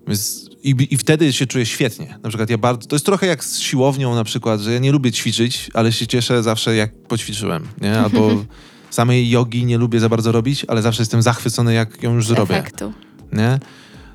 [0.08, 2.20] więc i, i wtedy się czuję świetnie.
[2.24, 4.92] Na przykład ja bardzo, to jest trochę jak z siłownią na przykład, że ja nie
[4.92, 8.00] lubię ćwiczyć, ale się cieszę zawsze jak poćwiczyłem, nie?
[8.00, 8.46] Albo
[8.90, 12.58] samej jogi nie lubię za bardzo robić, ale zawsze jestem zachwycony jak ją już zrobię
[12.58, 12.94] Efektu.
[13.34, 13.60] nie?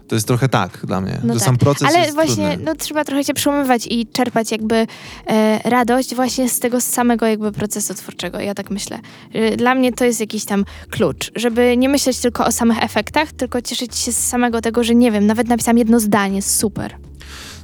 [0.09, 1.47] To jest trochę tak dla mnie, No że tak.
[1.47, 2.65] sam proces Ale jest właśnie trudny.
[2.65, 4.87] no, trzeba trochę się przełamywać i czerpać jakby
[5.27, 8.41] e, radość właśnie z tego samego jakby procesu twórczego.
[8.41, 8.99] Ja tak myślę.
[9.33, 13.33] E, Dla mnie to jest jakiś tam klucz, żeby nie myśleć tylko o samych efektach,
[13.33, 16.97] tylko cieszyć się z samego tego, że nie wiem, nawet napisałam jedno zdanie, super.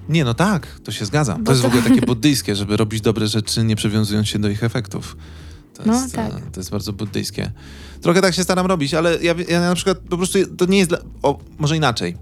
[0.08, 1.38] Nie, no tak, to się zgadzam.
[1.38, 4.48] Bo To jest w ogóle takie buddyjskie, żeby robić dobre rzeczy, nie przywiązując się do
[4.48, 5.16] ich efektów.
[5.74, 6.26] To No, jest, tak.
[6.32, 7.50] e, to jest bardzo buddyjskie.
[8.00, 10.90] Trochę tak się staram robić, ale ja, ja na przykład po prostu to nie jest
[10.90, 12.16] dla, o, może inaczej.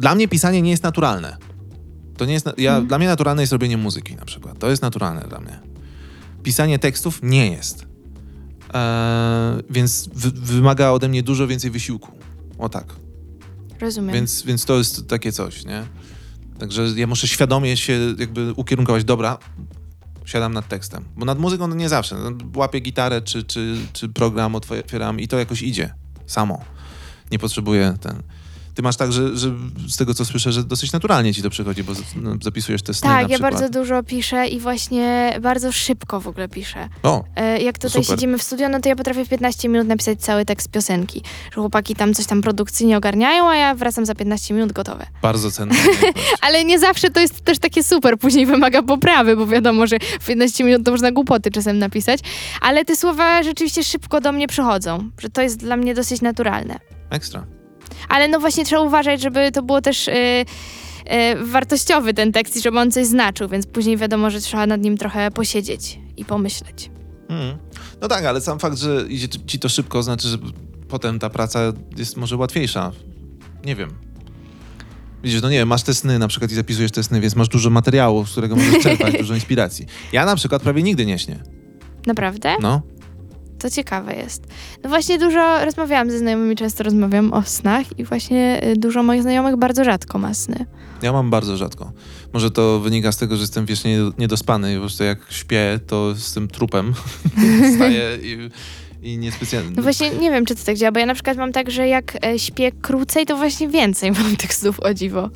[0.00, 1.36] Dla mnie pisanie nie jest naturalne.
[2.16, 4.58] To nie jest, ja, Dla mnie naturalne jest robienie muzyki na przykład.
[4.58, 5.60] To jest naturalne dla mnie.
[6.42, 7.86] Pisanie tekstów nie jest.
[8.74, 12.12] Eee, więc wy, wymaga ode mnie dużo więcej wysiłku.
[12.58, 12.84] O tak.
[13.80, 14.14] Rozumiem.
[14.14, 15.84] Więc, więc to jest takie coś, nie?
[16.58, 19.38] Także ja muszę świadomie się jakby ukierunkować, dobra,
[20.24, 21.04] siadam nad tekstem.
[21.16, 22.16] Bo nad muzyką no nie zawsze.
[22.16, 25.94] No, łapię gitarę czy, czy, czy program, otwieram i to jakoś idzie
[26.26, 26.64] samo.
[27.32, 28.22] Nie potrzebuję ten...
[28.80, 29.50] Ty masz tak, że, że
[29.88, 33.08] z tego co słyszę, że dosyć naturalnie ci to przychodzi, bo no, zapisujesz te sny
[33.08, 36.88] tak, ja bardzo dużo piszę i właśnie bardzo szybko w ogóle piszę.
[37.02, 38.06] O, E, Jak tutaj Super.
[38.06, 41.22] siedzimy w studio, no to ja potrafię w 15 minut napisać cały tekst piosenki.
[41.44, 45.06] Że chłopaki tam coś tam produkcyjnie ogarniają, a ja wracam za 15 minut gotowe.
[45.22, 45.98] bardzo umiejętność.
[46.46, 50.26] Ale nie zawsze to jest też takie super, później wymaga poprawy, bo wiadomo, że w
[50.26, 52.20] 15 minut to można głupoty czasem napisać.
[52.60, 56.78] Ale te słowa rzeczywiście szybko do mnie przychodzą, że to jest dla mnie dosyć naturalne.
[57.10, 57.59] Ekstra.
[58.08, 60.06] Ale no właśnie trzeba uważać, żeby to było też...
[60.06, 64.66] Yy, yy, wartościowy ten tekst i żeby on coś znaczył, więc później wiadomo, że trzeba
[64.66, 66.90] nad nim trochę posiedzieć i pomyśleć.
[67.28, 67.58] Mm.
[68.00, 70.38] No tak, ale sam fakt, że idzie ci to szybko, znaczy, że
[70.88, 71.60] potem ta praca
[71.96, 72.92] jest może łatwiejsza.
[73.64, 73.90] Nie wiem.
[75.22, 77.48] Widzisz, no nie wiem, masz te sny na przykład i zapisujesz te sny, więc masz
[77.48, 79.86] dużo materiału, z którego możesz czerpać, dużo inspiracji.
[80.12, 81.38] Ja na przykład prawie nigdy nie śnię.
[82.06, 82.56] Naprawdę?
[82.60, 82.82] No.
[83.60, 84.42] To ciekawe jest.
[84.84, 89.22] No właśnie dużo rozmawiałam ze znajomymi, często rozmawiam o snach i właśnie y, dużo moich
[89.22, 90.66] znajomych bardzo rzadko ma sny.
[91.02, 91.92] Ja mam bardzo rzadko.
[92.32, 96.14] Może to wynika z tego, że jestem wiecznie niedospany i po prostu jak śpię, to
[96.14, 96.94] z tym trupem
[97.72, 98.50] wstaję i,
[99.02, 99.70] i niespecjalnie...
[99.76, 101.88] No właśnie nie wiem, czy to tak działa, bo ja na przykład mam tak, że
[101.88, 105.30] jak e, śpię krócej, to właśnie więcej mam tekstów o dziwo.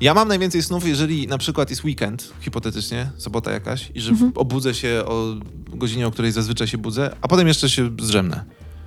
[0.00, 4.32] Ja mam najwięcej snów, jeżeli na przykład jest weekend, hipotetycznie, sobota jakaś, i że Mhm.
[4.34, 5.34] obudzę się o
[5.68, 8.44] godzinie, o której zazwyczaj się budzę, a potem jeszcze się zdrzemnę.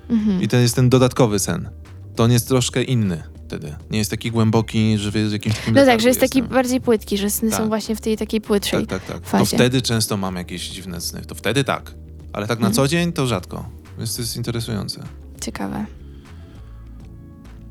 [0.08, 0.42] Mhm.
[0.42, 1.70] I to jest ten dodatkowy sen.
[2.16, 3.74] To on jest troszkę inny wtedy.
[3.90, 6.54] Nie jest taki głęboki, że w jakimś takim No tak, że jest taki jestem.
[6.54, 7.68] bardziej płytki, że sny są Tak.
[7.68, 8.86] właśnie w tej takiej płytszej.
[8.86, 9.22] Tak, tak, tak.
[9.24, 9.56] To fazie.
[9.56, 11.22] wtedy często mam jakieś dziwne sny.
[11.26, 11.94] To wtedy tak.
[12.32, 12.74] Ale tak na Mhm.
[12.74, 13.68] co dzień to rzadko.
[13.98, 15.02] Więc to jest interesujące.
[15.40, 15.86] Ciekawe.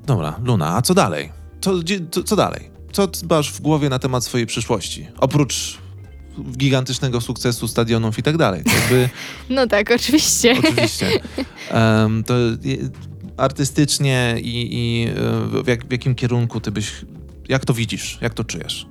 [0.05, 1.31] Dobra, Luna, a co dalej?
[1.61, 1.71] Co,
[2.11, 2.69] co, co dalej?
[2.93, 5.07] Co masz w głowie na temat swojej przyszłości?
[5.19, 5.77] Oprócz
[6.57, 8.63] gigantycznego sukcesu stadionów i tak dalej.
[8.65, 9.09] Jakby,
[9.55, 10.55] No tak, oczywiście.
[10.59, 11.11] oczywiście.
[11.69, 12.33] Em, to
[13.37, 15.07] artystycznie i, i
[15.57, 16.91] e, w, jak, w jakim kierunku ty byś...
[17.49, 18.17] Jak to widzisz?
[18.21, 18.85] Jak to czujesz?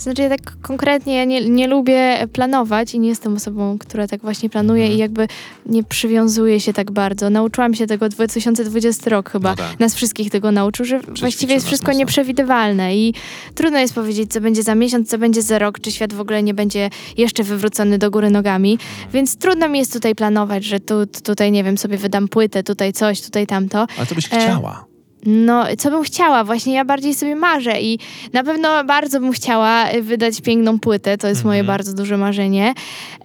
[0.00, 4.20] Znaczy ja tak konkretnie ja nie, nie lubię planować i nie jestem osobą, która tak
[4.20, 4.96] właśnie planuje Mhm.
[4.96, 5.28] i jakby
[5.66, 7.30] nie przywiązuje się tak bardzo.
[7.30, 9.50] Nauczyłam się tego 2020 rok chyba.
[9.50, 9.80] No tak.
[9.80, 13.14] Nas wszystkich tego nauczył, że właściwie jest wszystko nieprzewidywalne i
[13.54, 16.42] trudno jest powiedzieć, co będzie za miesiąc, co będzie za rok, czy świat w ogóle
[16.42, 18.72] nie będzie jeszcze wywrócony do góry nogami.
[18.72, 19.10] Mhm.
[19.12, 22.92] Więc trudno mi jest tutaj planować, że tu, tutaj, nie wiem, sobie wydam płytę, tutaj
[22.92, 23.86] coś, tutaj tamto.
[23.96, 24.89] Ale to byś E, chciała.
[25.26, 26.44] No, co bym chciała?
[26.44, 27.98] Właśnie ja bardziej sobie marzę i
[28.32, 31.18] na pewno bardzo bym chciała y, wydać piękną płytę.
[31.18, 31.78] To jest moje Mhm.
[31.78, 32.74] bardzo duże marzenie.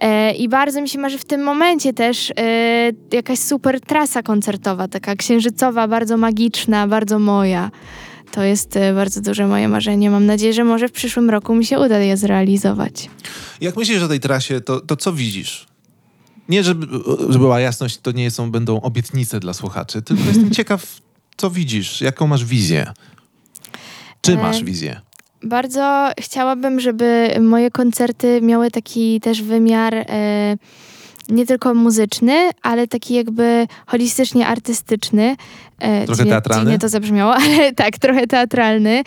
[0.00, 4.88] E, I bardzo mi się marzy w tym momencie też e, jakaś super trasa koncertowa,
[4.88, 7.70] taka księżycowa, bardzo magiczna, bardzo moja.
[8.32, 10.10] To jest e, bardzo duże moje marzenie.
[10.10, 13.10] Mam nadzieję, że może w przyszłym roku mi się uda je zrealizować.
[13.60, 15.66] Jak myślisz o tej trasie, to, to co widzisz?
[16.48, 16.86] Nie, żeby,
[17.18, 20.86] żeby była jasność, to nie są, będą obietnice dla słuchaczy, tylko jestem ciekaw,
[21.36, 22.92] co widzisz, jaką masz wizję.
[24.20, 25.00] Czy E, masz wizję?
[25.42, 30.56] Bardzo chciałabym, żeby moje koncerty miały taki też wymiar e,
[31.28, 35.36] nie tylko muzyczny, ale taki jakby holistycznie artystyczny.
[35.78, 36.64] E, Trochę teatralny?
[36.64, 39.02] Dziwnie to zabrzmiało, ale tak, trochę teatralny.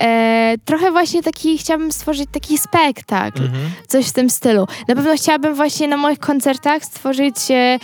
[0.00, 3.42] E, trochę właśnie taki, chciałabym stworzyć taki spektakl.
[3.42, 3.70] Mhm.
[3.88, 4.66] coś w tym stylu.
[4.88, 7.78] Na pewno chciałabym właśnie na moich koncertach stworzyć e,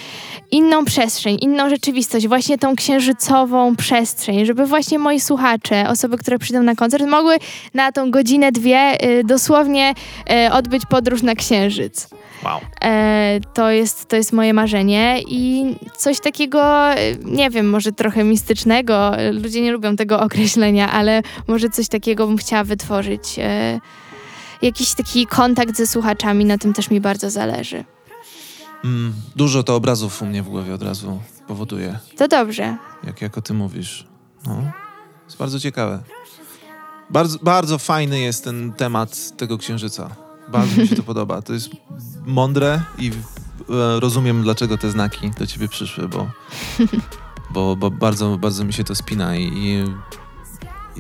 [0.51, 6.63] inną przestrzeń, inną rzeczywistość, właśnie tą księżycową przestrzeń, żeby właśnie moi słuchacze, osoby, które przyjdą
[6.63, 7.37] na koncert, mogły
[7.75, 9.95] na tą godzinę, dwie e, dosłownie
[10.31, 12.09] e, odbyć podróż na księżyc.
[12.45, 12.61] Wow.
[12.85, 15.65] E, to, jest, to jest moje marzenie i
[15.99, 16.89] coś takiego,
[17.25, 19.13] nie wiem, może trochę mistycznego.
[19.33, 23.39] Ludzie nie lubią tego określenia, ale może coś takiego bym chciała wytworzyć.
[23.39, 23.81] E,
[24.63, 27.85] jakiś taki kontakt ze słuchaczami, na tym też mi bardzo zależy.
[28.85, 32.77] Mm, dużo to obrazów u mnie w głowie od razu powoduje, To dobrze.
[33.05, 34.07] jak, jak o tym mówisz.
[34.47, 34.63] No,
[35.25, 36.03] jest bardzo ciekawe.
[37.11, 40.24] Bardzo, bardzo fajny jest ten temat tego księżyca.
[40.49, 41.43] Bardzo mi się to podoba.
[41.43, 41.69] To jest
[42.27, 46.27] mądre i e, rozumiem, dlaczego te znaki do ciebie przyszły, bo,
[47.51, 49.37] bo, bo bardzo, bardzo mi się to spina.
[49.37, 49.85] I, i,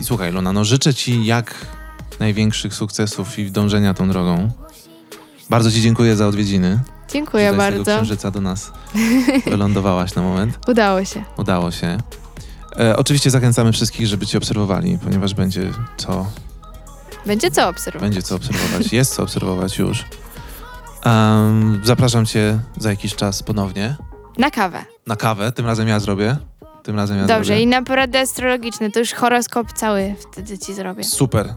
[0.01, 1.67] i słuchaj, Luna, no życzę ci jak
[2.21, 4.51] największych sukcesów i dążenia tą drogą.
[5.51, 6.81] Bardzo ci dziękuję za odwiedziny.
[7.13, 7.97] Dziękuję Tutaj Z tego bardzo.
[7.97, 8.73] księżyca do nas
[9.47, 10.59] wylądowałaś na moment.
[10.69, 11.25] Udało się.
[11.39, 11.99] Udało się.
[12.79, 16.27] E, oczywiście zachęcamy wszystkich, żeby cię obserwowali, ponieważ będzie co,
[17.27, 18.09] Będzie co obserwować.
[18.11, 18.93] będzie co obserwować.
[18.93, 20.05] Jest co obserwować już.
[21.05, 23.97] Em, zapraszam cię za jakiś czas ponownie
[24.39, 24.85] Na kawę.
[25.07, 25.53] na kawę.
[25.53, 26.37] Tym razem ja zrobię.
[26.83, 27.63] Tym razem ja Dobrze, zrobię.
[27.63, 28.91] i na porady astrologiczne.
[28.91, 31.05] To już horoskop cały wtedy ci zrobię.
[31.05, 31.55] Super.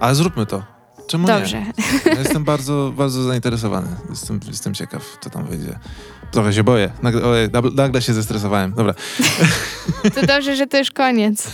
[0.00, 0.62] Ale zróbmy to.
[1.08, 1.60] Czemu Dobrze.
[1.60, 1.72] nie?
[2.06, 3.88] Ja jestem bardzo, bardzo zainteresowany.
[4.10, 5.78] Jestem, jestem ciekaw, co tam wyjdzie.
[6.30, 6.90] Trochę się boję.
[7.02, 8.72] Nagle, ojej, nagle się zestresowałem.
[8.72, 8.94] Dobra.
[10.14, 11.46] To dobrze, że to już koniec.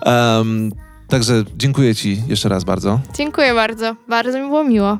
[0.00, 0.70] Em,
[1.14, 3.00] także dziękuję ci jeszcze raz bardzo.
[3.16, 3.96] Dziękuję bardzo.
[4.08, 4.98] Bardzo mi było miło.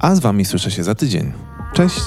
[0.00, 1.32] A z wami słyszę się za tydzień.
[1.74, 2.00] Cześć.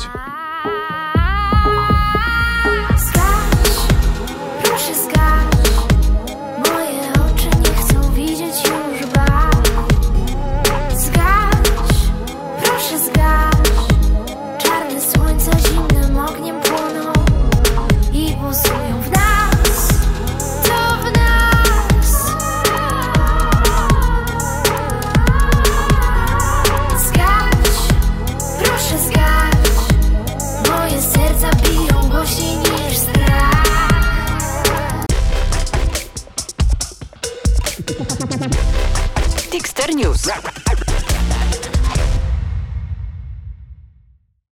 [39.97, 40.56] News.